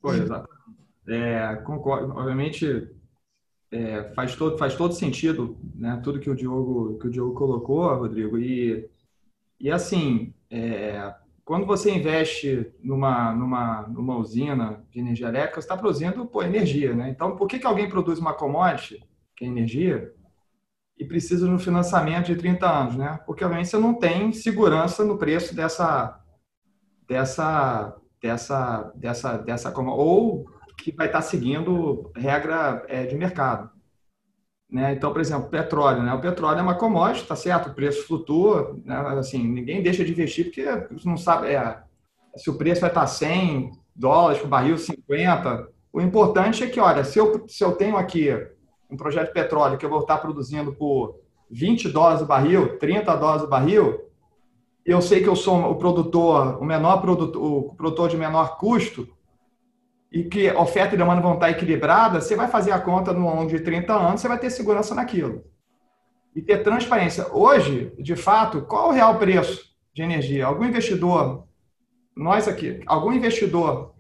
[0.01, 0.49] Pois, exato.
[1.09, 2.13] É, concordo.
[2.15, 2.87] Obviamente,
[3.71, 6.01] é, faz, todo, faz todo sentido, né?
[6.05, 8.39] Tudo que o Diogo, que o Diogo colocou, Rodrigo.
[8.39, 8.89] E,
[9.59, 11.15] e assim, é,
[11.49, 16.95] quando você investe numa, numa, numa usina de energia elétrica, você está produzindo pô, energia,
[16.95, 17.09] né?
[17.09, 19.03] Então, por que, que alguém produz uma commodity,
[19.35, 20.13] que é energia,
[20.99, 23.19] e precisa de um financiamento de 30 anos, né?
[23.25, 26.23] Porque, obviamente, você não tem segurança no preço dessa,
[27.09, 30.45] dessa, dessa, dessa, dessa, ou
[30.77, 33.71] que vai estar seguindo regra é, de mercado.
[34.71, 34.93] Né?
[34.93, 36.03] Então, por exemplo, petróleo.
[36.03, 36.13] Né?
[36.13, 37.71] O petróleo é uma commodity, tá certo?
[37.71, 38.77] O preço flutua.
[38.85, 38.97] Né?
[39.19, 40.65] Assim, ninguém deixa de investir porque
[41.05, 41.79] não sabe é,
[42.37, 45.69] se o preço vai estar 100 dólares por barril, 50.
[45.93, 48.31] O importante é que, olha, se eu, se eu tenho aqui
[48.91, 51.19] um projeto de petróleo que eu vou estar produzindo por
[51.51, 54.01] 20 dólares o barril, 30 dólares o barril,
[54.85, 59.09] eu sei que eu sou o produtor, o menor produtor, o produtor de menor custo,
[60.11, 63.47] e que oferta e demanda vão estar equilibradas, você vai fazer a conta no longo
[63.47, 65.45] de 30 anos, você vai ter segurança naquilo.
[66.35, 67.27] E ter transparência.
[67.33, 70.47] Hoje, de fato, qual é o real preço de energia?
[70.47, 71.47] Algum investidor,
[72.17, 73.95] nós aqui, algum investidor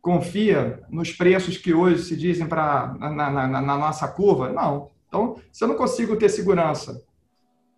[0.00, 4.50] confia nos preços que hoje se dizem para na, na, na, nossa curva?
[4.50, 4.90] Não.
[5.06, 7.02] Então, se eu não consigo ter segurança,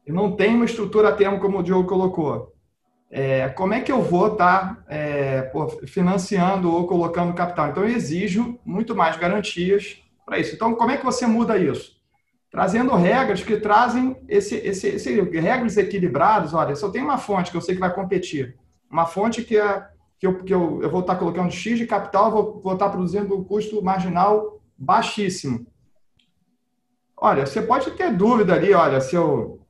[0.07, 2.53] eu não tenho uma estrutura a termo como o Diogo colocou,
[3.11, 5.51] é, como é que eu vou estar tá, é,
[5.87, 7.69] financiando ou colocando capital?
[7.69, 10.55] Então, eu exijo muito mais garantias para isso.
[10.55, 11.99] Então, como é que você muda isso?
[12.53, 16.55] Trazendo regras que trazem esse, esse, esse regras equilibradas.
[16.55, 18.57] Olha, se eu tenho uma fonte que eu sei que vai competir,
[18.89, 21.87] uma fonte que, é, que, eu, que eu, eu vou estar tá colocando X de
[21.87, 25.67] capital, vou, vou estar tá produzindo um custo marginal baixíssimo.
[27.17, 29.61] Olha, você pode ter dúvida ali, olha, se eu.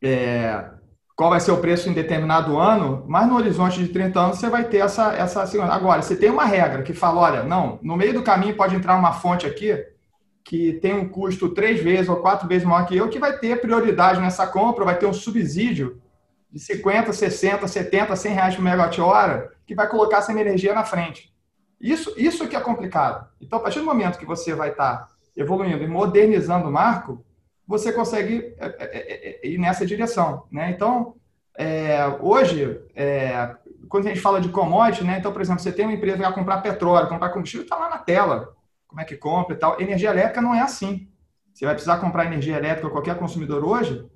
[0.00, 0.77] É,
[1.18, 4.48] qual vai ser o preço em determinado ano, mas no horizonte de 30 anos você
[4.48, 5.74] vai ter essa, essa segurança.
[5.74, 8.96] Agora, você tem uma regra que fala, olha, não, no meio do caminho pode entrar
[8.96, 9.84] uma fonte aqui
[10.44, 13.60] que tem um custo três vezes ou quatro vezes maior que eu, que vai ter
[13.60, 16.00] prioridade nessa compra, vai ter um subsídio
[16.52, 21.34] de 50, 60, 70, 100 reais por megawatt-hora, que vai colocar essa energia na frente.
[21.80, 23.26] Isso, isso que é complicado.
[23.40, 27.24] Então, a partir do momento que você vai estar evoluindo e modernizando o marco,
[27.68, 30.44] você consegue é, é, é, ir nessa direção.
[30.50, 30.70] Né?
[30.70, 31.16] Então,
[31.56, 33.54] é, hoje, é,
[33.90, 35.18] quando a gente fala de commodity, né?
[35.18, 37.90] então, por exemplo, você tem uma empresa que vai comprar petróleo, comprar combustível, está lá
[37.90, 38.56] na tela,
[38.86, 39.78] como é que compra e tal.
[39.78, 41.06] Energia elétrica não é assim.
[41.52, 44.08] Você vai precisar comprar energia elétrica qualquer consumidor hoje,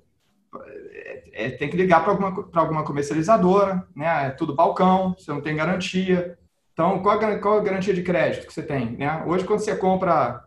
[1.31, 4.27] é, tem que ligar para alguma, alguma comercializadora, né?
[4.27, 6.39] é tudo balcão, você não tem garantia.
[6.71, 8.97] Então, qual a, qual a garantia de crédito que você tem?
[8.97, 9.23] Né?
[9.27, 10.43] Hoje, quando você compra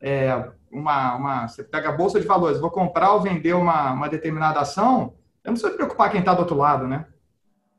[0.00, 4.08] é, uma, uma, você pega a bolsa de valores, vou comprar ou vender uma, uma
[4.08, 5.14] determinada ação,
[5.44, 7.06] eu não preciso preocupar quem está do outro lado, né?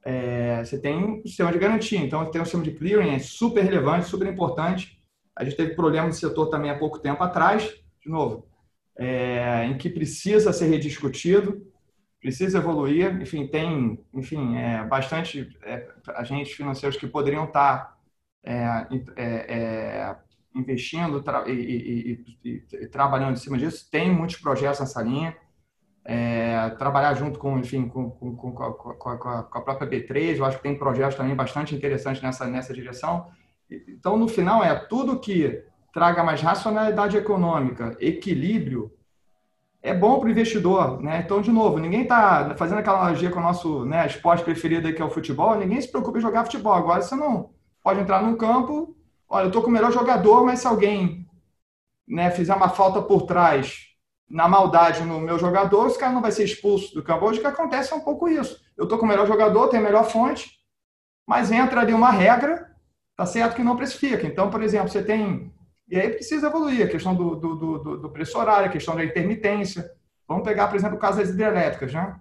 [0.04, 3.64] É, você tem um sistema de garantia, então tem um sistema de clearing, é super
[3.64, 5.00] relevante, super importante.
[5.36, 7.64] A gente teve problema no setor também há pouco tempo atrás,
[8.02, 8.48] de novo,
[8.98, 11.62] é, em que precisa ser rediscutido,
[12.20, 13.22] precisa evoluir.
[13.22, 17.98] Enfim, tem, enfim, é, bastante é, agentes financeiros que poderiam estar tá,
[18.44, 18.88] é,
[19.18, 20.16] é
[20.56, 23.89] investindo tra e, e, e, trabalhando em cima disso.
[23.91, 25.36] Tem muitos projetos nessa linha.
[26.06, 30.45] É, trabalhar junto com, enfim, com, com, com, com, a, com, a, própria B3, eu
[30.45, 33.28] acho que tem projetos também bastante interessantes nessa, nessa direção.
[33.70, 38.91] Então, no final, é tudo que traga mais racionalidade econômica, equilíbrio,
[39.82, 41.02] é bom para o investidor.
[41.02, 41.22] Né?
[41.24, 45.02] Então, de novo, ninguém está fazendo aquela analogia com o nosso né, esporte preferido, que
[45.02, 46.74] é o futebol, ninguém se preocupa em jogar futebol.
[46.74, 47.52] Agora, você não
[47.84, 48.95] pode entrar num campo
[49.30, 51.27] olha, eu estou com o melhor jogador, mas se alguém
[52.07, 53.89] né, fizer uma falta por trás
[54.27, 57.25] na maldade no meu jogador, esse cara não vai ser expulso do campo.
[57.25, 58.59] Hoje que acontece é um pouco isso.
[58.75, 60.51] Eu estou com o melhor jogador, tenho a melhor fonte,
[61.27, 62.71] mas entra ali uma regra,
[63.15, 64.25] tá certo que não precifica.
[64.25, 65.53] Então, por exemplo, você tem.
[65.88, 69.03] E aí precisa evoluir a questão do, do, do, do preço horário, a questão da
[69.03, 69.89] intermitência.
[70.27, 72.19] Vamos pegar, por exemplo, o caso das hidrelétricas, né?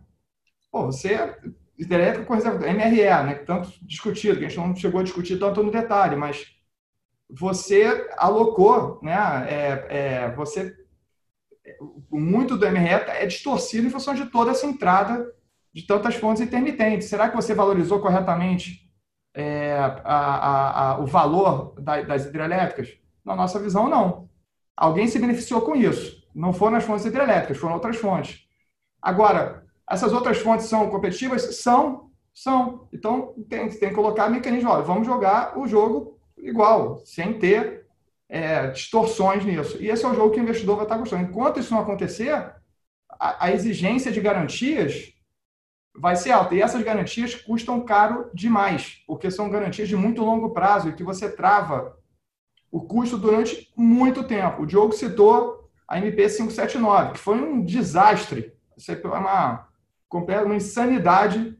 [0.70, 1.36] Pô, você.
[1.78, 3.34] Hidrelétrica, por exemplo, MRE, né?
[3.46, 6.57] Tanto discutido, que a gente não chegou a discutir tanto no detalhe, mas
[7.31, 9.14] você alocou, né?
[9.49, 10.76] É, é, você
[12.11, 15.26] muito do MRE é distorcido em função de toda essa entrada
[15.72, 17.09] de tantas fontes intermitentes.
[17.09, 18.91] Será que você valorizou corretamente
[19.35, 22.97] é, a, a, a, o valor da, das hidrelétricas?
[23.24, 24.29] Na nossa visão, não.
[24.76, 26.26] Alguém se beneficiou com isso.
[26.35, 28.47] Não foram as fontes hidrelétricas, foram outras fontes.
[29.03, 31.61] Agora, essas outras fontes são competitivas?
[31.61, 32.89] São, são.
[32.93, 34.70] Então, tem, tem que colocar mecanismo.
[34.70, 37.86] Olha, vamos jogar o jogo igual, sem ter
[38.28, 39.76] é, distorções nisso.
[39.80, 41.24] E esse é o jogo que o investidor vai estar gostando.
[41.24, 42.32] Enquanto isso não acontecer,
[43.11, 45.14] a, a exigência de garantias
[45.97, 46.55] vai ser alta.
[46.55, 51.03] E essas garantias custam caro demais, porque são garantias de muito longo prazo e que
[51.03, 51.97] você trava
[52.70, 54.62] o custo durante muito tempo.
[54.62, 58.53] O Diogo citou a MP 579, que foi um desastre.
[58.76, 59.66] Isso é uma,
[60.12, 61.59] uma insanidade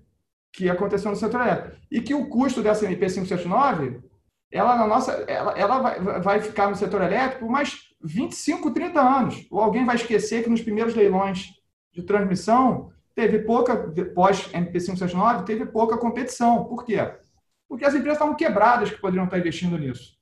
[0.53, 1.76] que aconteceu no setor elétrico.
[1.91, 4.03] E que o custo dessa MP 579,
[4.51, 9.01] ela, na nossa, ela, ela vai, vai ficar no setor elétrico por mais 25, 30
[9.01, 9.46] anos.
[9.51, 11.51] Ou alguém vai esquecer que nos primeiros leilões
[11.92, 13.76] de transmissão teve pouca,
[14.14, 16.64] pós MP 579, teve pouca competição.
[16.64, 16.99] Por quê?
[17.68, 20.16] Porque as empresas estavam quebradas que poderiam estar investindo nisso.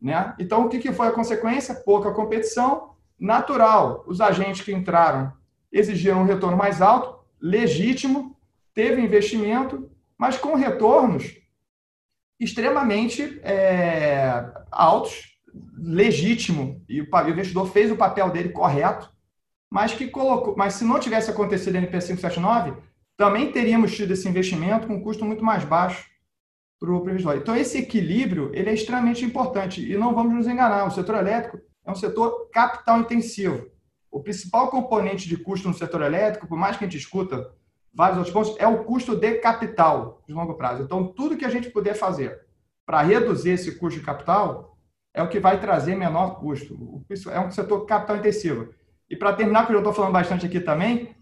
[0.00, 0.34] Né?
[0.38, 1.74] Então, o que foi a consequência?
[1.74, 4.04] Pouca competição, natural.
[4.06, 5.32] Os agentes que entraram
[5.72, 8.36] exigiram um retorno mais alto, legítimo,
[8.74, 11.39] teve investimento, mas com retornos
[12.40, 15.38] extremamente é, altos,
[15.76, 19.10] legítimo, e o, investidor fez o papel dele correto,
[19.70, 22.74] mas que colocou, mas se não tivesse acontecido a NP 579,
[23.16, 26.08] também teríamos tido esse investimento com um custo muito mais baixo
[26.80, 27.36] para o investidor.
[27.36, 31.60] Então esse equilíbrio ele é extremamente importante e não vamos nos enganar, o setor elétrico
[31.86, 33.66] é um setor capital intensivo.
[34.10, 37.52] O principal componente de custo no setor elétrico, por mais que a gente escuta
[37.92, 40.82] vários outros pontos, é o custo de capital de longo prazo.
[40.82, 42.40] Então, tudo que a gente puder fazer
[42.86, 44.76] para reduzir esse custo de capital
[45.12, 47.04] é o que vai trazer menor custo.
[47.30, 48.72] É um setor capital intensivo.
[49.08, 51.14] E para terminar, que eu estou falando bastante aqui também,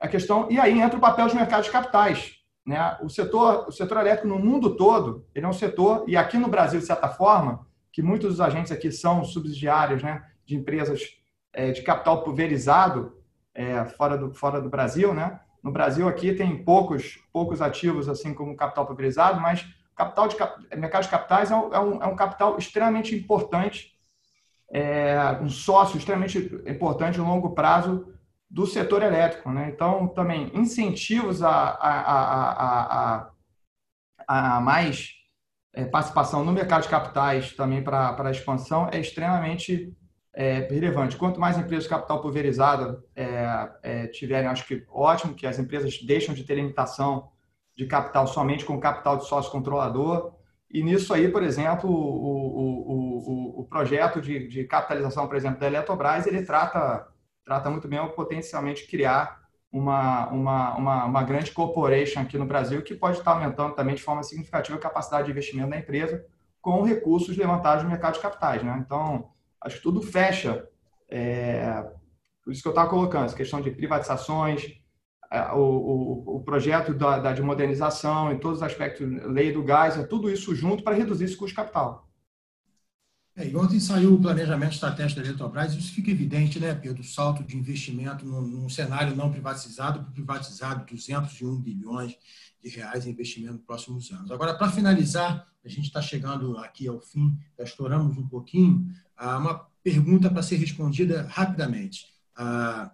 [0.00, 2.36] a questão, e aí entra o papel dos mercados capitais.
[2.66, 2.96] Né?
[3.02, 6.48] O, setor, o setor elétrico no mundo todo, ele é um setor, e aqui no
[6.48, 11.00] Brasil, de certa forma, que muitos dos agentes aqui são subsidiários né, de empresas
[11.52, 13.16] é, de capital pulverizado
[13.54, 15.38] é, fora, do, fora do Brasil, né?
[15.64, 20.36] No Brasil aqui tem poucos, poucos ativos, assim como capital pulverizado, mas capital de
[20.76, 23.98] mercado de capitais é um, é um, é um capital extremamente importante,
[24.70, 28.12] é, um sócio extremamente importante no longo prazo
[28.50, 29.50] do setor elétrico.
[29.50, 29.70] Né?
[29.74, 33.30] Então, também incentivos a, a, a,
[34.28, 35.12] a, a mais
[35.72, 39.96] é, participação no mercado de capitais também para a expansão é extremamente
[40.34, 41.16] é, relevante.
[41.16, 46.02] Quanto mais empresas de capital pulverizada é, é, tiverem, acho que ótimo, que as empresas
[46.02, 47.30] deixam de ter limitação
[47.76, 50.34] de capital somente com capital de sócio controlador.
[50.70, 55.60] E nisso aí, por exemplo, o, o, o, o projeto de, de, capitalização, por exemplo,
[55.60, 57.06] da Eletrobras, ele trata,
[57.44, 62.82] trata muito bem o potencialmente criar uma, uma, uma, uma grande corporation aqui no Brasil
[62.82, 66.24] que pode estar aumentando também de forma significativa a capacidade de investimento da empresa
[66.60, 68.62] com recursos levantados no mercado de capitais.
[68.62, 68.82] Né?
[68.84, 69.30] Então,
[69.64, 70.68] acho que tudo fecha.
[71.08, 71.82] É,
[72.44, 74.62] por isso que eu estava colocando, essa questão de privatizações,
[75.32, 79.64] é, o, o, o, projeto da, da, de modernização e todos os aspectos, lei do
[79.64, 82.08] gás, é tudo isso junto para reduzir esse custo capital.
[83.36, 87.00] É, e ontem saiu o planejamento estratégico da Eletrobras, isso fica evidente, né, Pedro?
[87.00, 92.16] O salto de investimento num, num cenário não privatizado para privatizado, 201 bilhões
[92.62, 94.30] de reais em investimento nos próximos anos.
[94.30, 98.86] Agora, para finalizar, a gente está chegando aqui ao fim, já estouramos um pouquinho,
[99.18, 102.06] uma pergunta para ser respondida rapidamente.
[102.36, 102.90] Ah,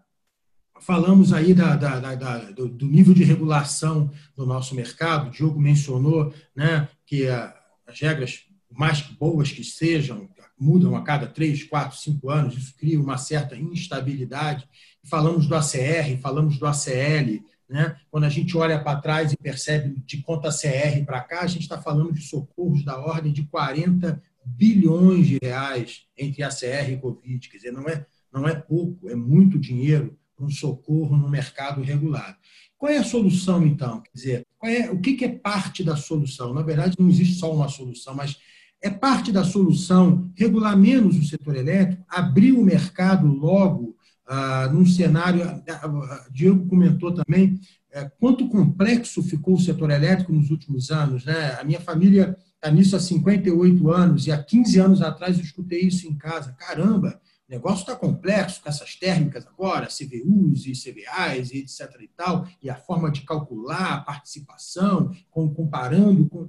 [0.81, 6.35] falamos aí da, da, da, do, nível de regulação do nosso mercado, o Diogo mencionou
[6.55, 12.57] né, que as regras, mais boas que sejam, mudam a cada três, quatro, cinco anos,
[12.57, 14.68] isso cria uma certa instabilidade.
[15.05, 17.97] Falamos do ACR, falamos do ACL, né?
[18.11, 21.62] Quando a gente olha para trás e percebe de conta CR para cá, a gente
[21.62, 24.21] está falando de socorros da ordem de 40
[24.57, 27.49] bilhões de reais entre ACR e Covid.
[27.49, 31.83] Quer dizer, não é, não é pouco, é muito dinheiro para um socorro no mercado
[31.83, 32.37] regulado.
[32.77, 34.01] Qual é a solução, então?
[34.03, 36.55] Quer dizer, é, o que, é parte da solução?
[36.55, 38.39] Na verdade, não existe só uma solução, mas
[38.83, 43.95] é parte da solução regular menos o setor elétrico, abrir o mercado logo
[44.27, 47.61] ah, num cenário, ah, Diego comentou também,
[47.93, 51.25] é, quanto complexo ficou o setor elétrico nos últimos anos.
[51.25, 51.57] Né?
[51.61, 55.81] A minha família está nisso há 58 anos e há 15 anos atrás eu escutei
[55.81, 56.53] isso em casa.
[56.53, 61.97] Caramba, o negócio está complexo com essas térmicas agora, CVUs e CVAs e etc.
[62.03, 66.49] e tal, e a forma de calcular a participação, com, comparando com.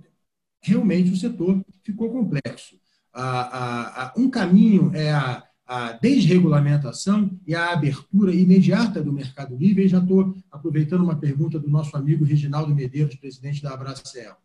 [0.63, 2.79] Realmente o setor ficou complexo.
[3.11, 9.87] Ah, ah, um caminho é a a desregulamentação e a abertura imediata do Mercado Livre.
[9.87, 14.35] Já estou aproveitando uma pergunta do nosso amigo Reginaldo Medeiros, presidente da Abracel.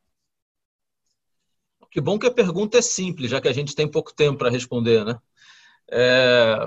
[1.97, 4.51] Que bom que a pergunta é simples, já que a gente tem pouco tempo para
[4.51, 5.19] responder, né?
[5.91, 6.59] É,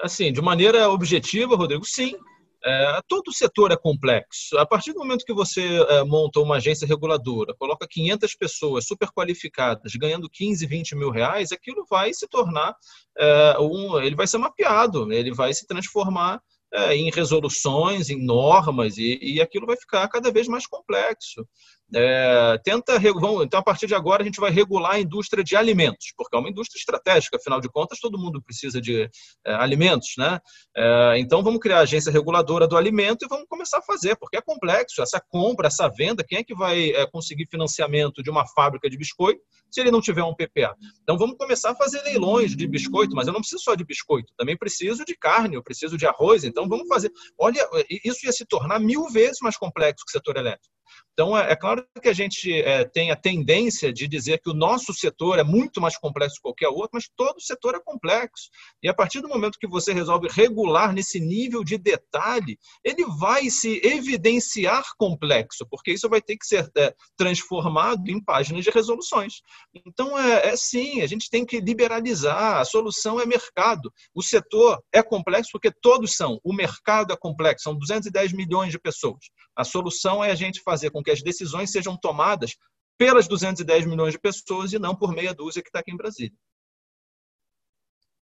[0.00, 2.16] assim, de maneira objetiva, Rodrigo, sim,
[2.64, 4.58] é, todo o setor é complexo.
[4.58, 9.08] A partir do momento que você é, monta uma agência reguladora, coloca 500 pessoas super
[9.12, 12.74] qualificadas, ganhando 15, 20 mil reais, aquilo vai se tornar,
[13.16, 18.98] é, um, ele vai ser mapeado, ele vai se transformar é, em resoluções, em normas,
[18.98, 21.46] e, e, aquilo vai ficar cada vez mais complexo.
[21.94, 25.54] É, tenta vamos, então a partir de agora a gente vai regular a indústria de
[25.54, 29.08] alimentos, porque é uma indústria estratégica, afinal de contas todo mundo precisa de
[29.46, 30.40] é, alimentos, né?
[30.76, 34.36] É, então vamos criar a agência reguladora do alimento e vamos começar a fazer, porque
[34.36, 38.44] é complexo essa compra, essa venda, quem é que vai é, conseguir financiamento de uma
[38.48, 39.40] fábrica de biscoito
[39.70, 40.74] se ele não tiver um PPA?
[41.02, 44.32] Então vamos começar a fazer leilões de biscoito, mas eu não preciso só de biscoito,
[44.36, 47.12] também preciso de carne, eu preciso de arroz, então vamos fazer.
[47.38, 47.64] Olha,
[48.04, 50.75] isso ia se tornar mil vezes mais complexo que o setor elétrico.
[51.18, 54.54] Então, é, é, claro que a gente é, tem a tendência de dizer que o
[54.54, 58.50] nosso setor é muito mais complexo que qualquer outro, mas todo setor é complexo.
[58.82, 63.48] E a partir do momento que você resolve regular nesse nível de detalhe, ele vai
[63.48, 69.40] se evidenciar complexo, porque isso vai ter que ser é, transformado em páginas de resoluções.
[69.86, 73.90] Então, é, é sim, a gente tem que liberalizar, a solução é mercado.
[74.14, 76.38] O setor é complexo porque todos são.
[76.44, 79.30] O mercado é complexo, são 210 milhões de pessoas.
[79.56, 82.56] A solução é a gente fazer com que as decisões sejam tomadas
[82.98, 86.36] pelas 210 milhões de pessoas e não por meia dúzia que está aqui em Brasília.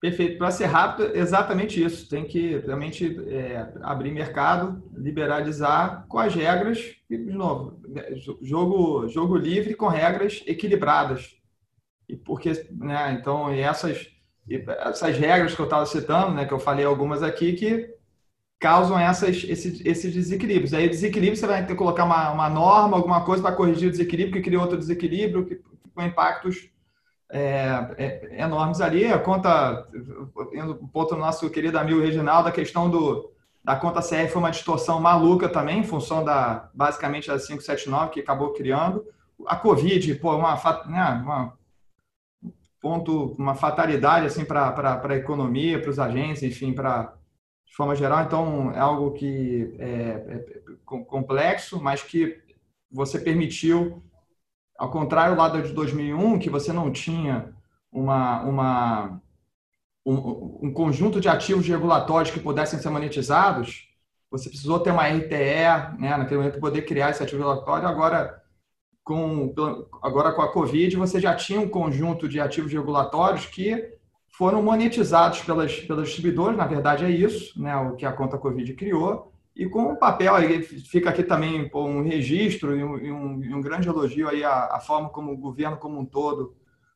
[0.04, 0.38] Perfeito.
[0.38, 2.10] Para ser rápido, exatamente isso.
[2.10, 7.82] Tem que realmente é, abrir mercado, liberalizar com as regras, e, de novo,
[8.42, 11.38] jogo, jogo livre com regras equilibradas.
[12.10, 14.10] E porque, né, então, essas,
[14.50, 17.90] essas regras que eu estava citando, né, que eu falei algumas aqui, que
[18.64, 20.74] causam essas, esses, esses desequilíbrios.
[20.74, 23.92] Aí, desequilíbrio, você vai ter que colocar uma, uma norma, alguma coisa para corrigir o
[23.92, 25.62] desequilíbrio, que cria outro desequilíbrio, que,
[25.94, 26.70] com impactos
[27.30, 29.04] é, é, enormes ali.
[29.12, 29.86] A conta,
[30.54, 34.42] indo um ponto do nosso querido amigo Reginaldo, a questão do, da conta CR foi
[34.42, 39.04] uma distorção maluca também, em função da, basicamente, da 579 que acabou criando.
[39.46, 41.54] A Covid, pô, uma, né, uma
[42.80, 47.14] ponto, uma fatalidade assim para a economia, para os agentes, enfim, para
[47.74, 48.24] de forma geral.
[48.24, 50.46] Então, é algo que é, é
[50.86, 52.40] complexo, mas que
[52.92, 54.04] você permitiu,
[54.78, 57.52] ao contrário lá de 2001, que você não tinha
[57.92, 59.22] uma, uma,
[60.06, 63.90] um, um conjunto de ativos regulatórios que pudessem ser monetizados,
[64.30, 67.88] você precisou ter uma RTE, né, naquele momento, poder criar esse ativo regulatório.
[67.88, 68.40] Agora,
[69.04, 69.52] com,
[70.04, 73.98] agora, com a Covid, você já tinha um conjunto de ativos regulatórios que
[74.36, 78.74] foram monetizados pelas, pelos distribuidores, na verdade é isso, né, o que a conta Covid
[78.74, 83.62] criou, e com o papel, aí fica aqui também um registro e um, e um
[83.62, 86.56] grande elogio aí à, à, forma como o governo como um todo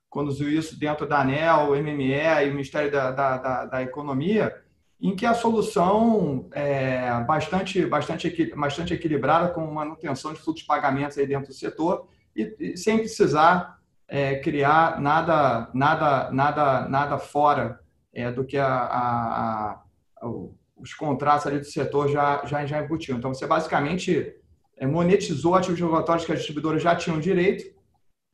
[0.10, 2.14] conduziu isso dentro da ANEL, o MME
[2.46, 4.56] e o Ministério da, da, da, da Economia,
[5.00, 11.20] em que a solução é bastante, bastante, bastante equilibrada, com manutenção de fluxo de pagamentos
[11.20, 13.77] aí dentro do setor, e, e sem precisar
[14.08, 17.80] é, criar nada, nada, nada, nada fora
[18.14, 19.82] é, do que a, a,
[20.22, 20.28] a,
[20.78, 23.18] os contratos ali do setor já, já, já embutiam.
[23.18, 24.34] Então, você basicamente
[24.78, 27.78] é, monetizou ativos regulatórios que as distribuidoras já tinham direito,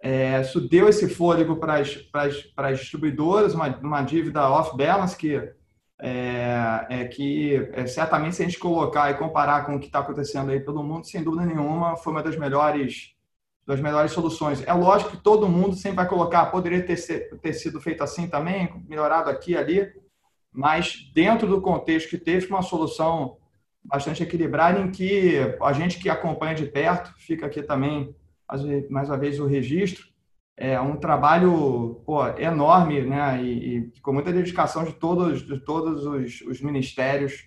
[0.02, 4.50] é, isso deu esse fôlego para as, para as, para as distribuidoras, uma, uma dívida
[4.50, 5.36] off-balance que,
[6.02, 10.00] é, é que é, certamente se a gente colocar e comparar com o que está
[10.00, 13.14] acontecendo aí pelo mundo, sem dúvida nenhuma, foi uma das melhores
[13.66, 14.62] das melhores soluções.
[14.68, 16.98] É lógico que todo mundo sempre vai colocar, poderia ter,
[17.40, 19.94] ter sido feito assim também, melhorado aqui e ali,
[20.52, 23.38] mas dentro do contexto que teve uma solução
[23.84, 28.16] bastante equilibrada em que a gente que acompanha de perto, fica aqui também
[28.90, 30.06] mais uma vez o registro,
[30.56, 36.06] é um trabalho pô, enorme, né, e, e, com muita dedicação de todos, de todos
[36.06, 37.46] os, os ministérios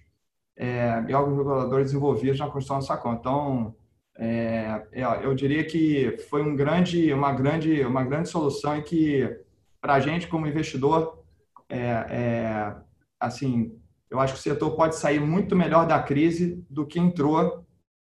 [0.56, 3.20] é, e órgãos reguladores envolvidos na construção dessa conta.
[3.20, 3.74] Então,
[4.18, 9.38] é, é, eu diria que foi um grande, uma, grande, uma grande solução e que,
[9.80, 11.22] para a gente, como investidor,
[11.68, 12.76] é, é,
[13.20, 13.78] assim,
[14.10, 17.64] eu acho que o setor pode sair muito melhor da crise do que entrou.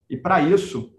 [0.10, 0.94] E, para isso,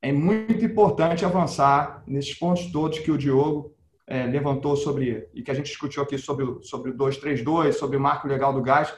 [0.00, 3.74] é muito importante avançar nesses pontos todos que o Diogo
[4.06, 8.00] é, levantou sobre, e que a gente discutiu aqui sobre, sobre o 232, sobre o
[8.00, 8.94] marco legal do gás.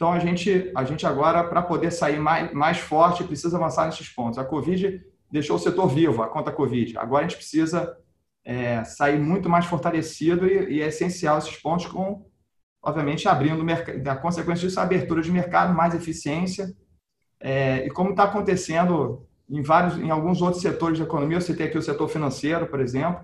[0.00, 4.08] Então, a gente, a gente agora, para poder sair mais, mais forte, precisa avançar nesses
[4.08, 4.38] pontos.
[4.38, 4.98] A Covid
[5.30, 6.96] deixou o setor vivo, a conta Covid.
[6.96, 7.98] Agora a gente precisa
[8.42, 12.26] é, sair muito mais fortalecido e, e, é essencial esses pontos com,
[12.82, 13.62] obviamente, abrindo,
[14.08, 16.74] a consequência disso, a abertura de mercado, mais eficiência.
[17.38, 21.66] É, e como está acontecendo em vários, em alguns outros setores da economia, eu citei
[21.66, 23.22] aqui o setor financeiro, por exemplo,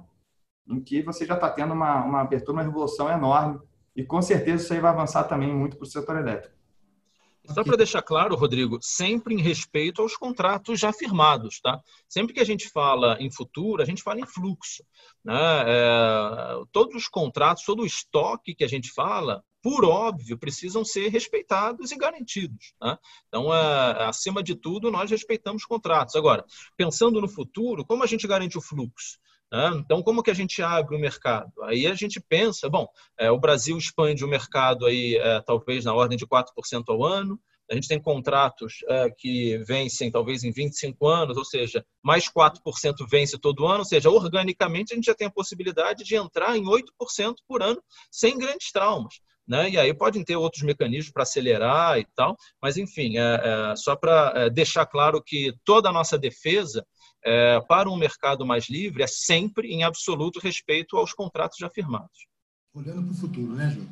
[0.69, 3.59] em que você já está tendo uma, uma abertura, uma revolução enorme.
[3.97, 6.56] E com certeza isso aí vai avançar também muito para o setor elétrico.
[7.52, 11.81] Só para deixar claro, Rodrigo, sempre em respeito aos contratos já firmados, tá?
[12.09, 14.85] Sempre que a gente fala em futuro, a gente fala em fluxo.
[15.24, 15.35] Né?
[15.66, 21.09] É, todos os contratos, todo o estoque que a gente fala, por óbvio, precisam ser
[21.09, 22.74] respeitados e garantidos.
[22.81, 22.97] Né?
[23.28, 26.14] Então, é, acima de tudo, nós respeitamos contratos.
[26.14, 26.44] Agora,
[26.77, 29.18] pensando no futuro, como a gente garante o fluxo?
[29.52, 29.70] Né?
[29.77, 31.52] Então, como que a gente abre o mercado?
[31.62, 35.94] Aí a gente pensa, bom, é, o Brasil expande o mercado aí é, talvez na
[35.94, 36.44] ordem de 4%
[36.89, 37.40] ao ano,
[37.70, 42.60] a gente tem contratos é, que vencem talvez em 25 anos, ou seja, mais 4%
[43.10, 46.64] vence todo ano, ou seja, organicamente a gente já tem a possibilidade de entrar em
[46.64, 49.14] 8% por ano sem grandes traumas.
[49.47, 49.70] Né?
[49.70, 53.94] E aí podem ter outros mecanismos para acelerar e tal, mas enfim, é, é só
[53.94, 56.85] para é, deixar claro que toda a nossa defesa
[57.27, 62.28] é, para um mercado mais livre é sempre em absoluto respeito aos contratos já firmados.
[62.73, 63.89] Olhando para o futuro, né, Júlio?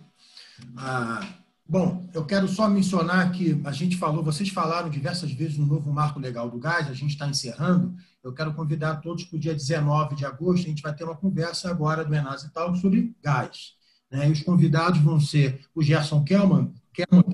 [0.76, 1.26] Ah,
[1.66, 5.92] bom, eu quero só mencionar que a gente falou, vocês falaram diversas vezes no novo
[5.92, 7.96] marco legal do gás, a gente está encerrando.
[8.22, 11.16] Eu quero convidar todos para o dia 19 de agosto, a gente vai ter uma
[11.16, 13.72] conversa agora do Enas e tal sobre gás.
[14.08, 14.28] Né?
[14.28, 17.24] E os convidados vão ser o Gerson Kelman, Kelman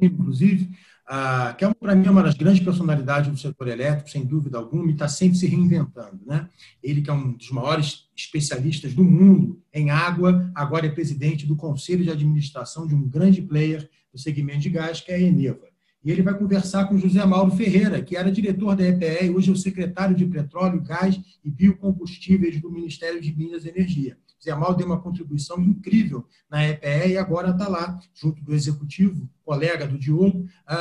[0.00, 0.70] inclusive,
[1.14, 4.88] ah, que é, para mim, uma das grandes personalidades do setor elétrico, sem dúvida alguma,
[4.88, 6.18] e está sempre se reinventando.
[6.24, 6.48] Né?
[6.82, 11.54] Ele, que é um dos maiores especialistas do mundo em água, agora é presidente do
[11.54, 15.68] conselho de administração de um grande player do segmento de gás, que é a Eneva.
[16.02, 19.50] E ele vai conversar com José Mauro Ferreira, que era diretor da EPE e hoje
[19.50, 24.16] é o secretário de Petróleo, Gás e Biocombustíveis do Ministério de Minas e Energia.
[24.42, 29.28] Zé Mauro deu uma contribuição incrível na EPE e agora está lá, junto do executivo,
[29.44, 30.76] colega do Diogo, a,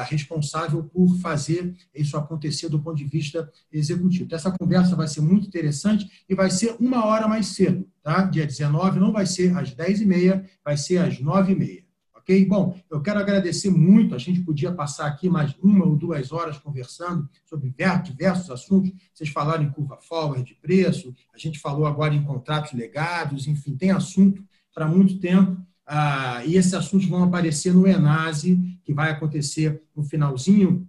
[0.00, 4.34] a, responsável por fazer isso acontecer do ponto de vista executivo.
[4.34, 8.22] Essa conversa vai ser muito interessante e vai ser uma hora mais cedo, tá?
[8.22, 11.87] Dia 19, não vai ser às 10h30, vai ser às 9h30.
[12.28, 12.44] Ok?
[12.44, 14.14] Bom, eu quero agradecer muito.
[14.14, 17.74] A gente podia passar aqui mais uma ou duas horas conversando sobre
[18.04, 18.92] diversos assuntos.
[19.14, 23.74] Vocês falaram em curva forward de preço, a gente falou agora em contratos legados, enfim,
[23.74, 24.44] tem assunto
[24.74, 25.56] para muito tempo.
[25.86, 30.86] Ah, e esses assuntos vão aparecer no Enase, que vai acontecer no finalzinho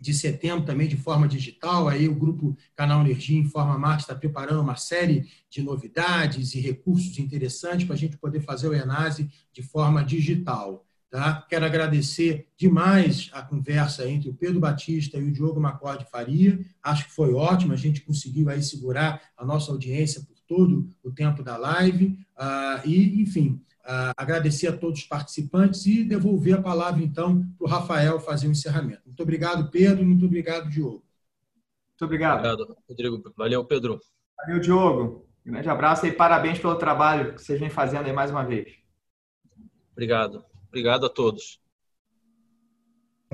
[0.00, 1.88] de setembro também de forma digital.
[1.88, 7.18] Aí o grupo Canal Energia Informa Marte está preparando uma série de novidades e recursos
[7.18, 10.86] interessantes para a gente poder fazer o Enase de forma digital.
[11.10, 11.44] Tá?
[11.50, 16.64] Quero agradecer demais a conversa entre o Pedro Batista e o Diogo Macorde Faria.
[16.80, 21.10] Acho que foi ótimo, a gente conseguiu aí segurar a nossa audiência por todo o
[21.10, 22.16] tempo da live.
[22.36, 23.60] Ah, e, enfim,
[24.16, 28.50] agradecer a todos os participantes e devolver a palavra, então, para o Rafael fazer o
[28.50, 29.02] encerramento.
[29.06, 31.04] Muito obrigado, Pedro, muito obrigado, Diogo.
[31.90, 32.38] Muito obrigado.
[32.38, 33.34] Obrigado, Rodrigo.
[33.36, 34.00] Valeu, Pedro.
[34.38, 35.26] Valeu, Diogo.
[35.44, 38.74] Um grande abraço e parabéns pelo trabalho que vocês vêm fazendo aí mais uma vez.
[39.92, 40.44] Obrigado.
[40.68, 41.60] Obrigado a todos.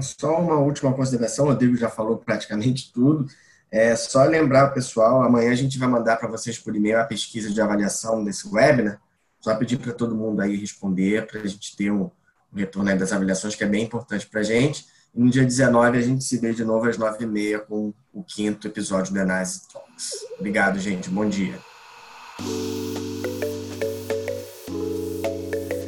[0.01, 3.27] Só uma última consideração, o Rodrigo já falou praticamente tudo.
[3.70, 7.51] É só lembrar, pessoal, amanhã a gente vai mandar para vocês por e-mail a pesquisa
[7.51, 9.01] de avaliação desse webinar
[9.47, 12.10] só pedir para todo mundo aí responder, para a gente ter um,
[12.52, 14.85] retorno das avaliações, que é bem importante para a gente.
[15.14, 18.66] E no dia 19 a gente se vê de novo às 9h30 com o quinto
[18.66, 20.14] episódio do Análise Talks.
[20.36, 21.09] Obrigado, gente.
[21.09, 21.55] Bom dia.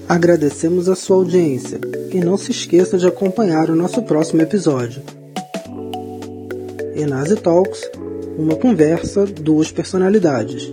[0.09, 1.81] Agradecemos a sua audiência
[2.13, 5.03] e não se esqueça de acompanhar o nosso próximo episódio.
[6.95, 7.91] Enase Talks,
[8.39, 10.73] uma conversa, duas personalidades.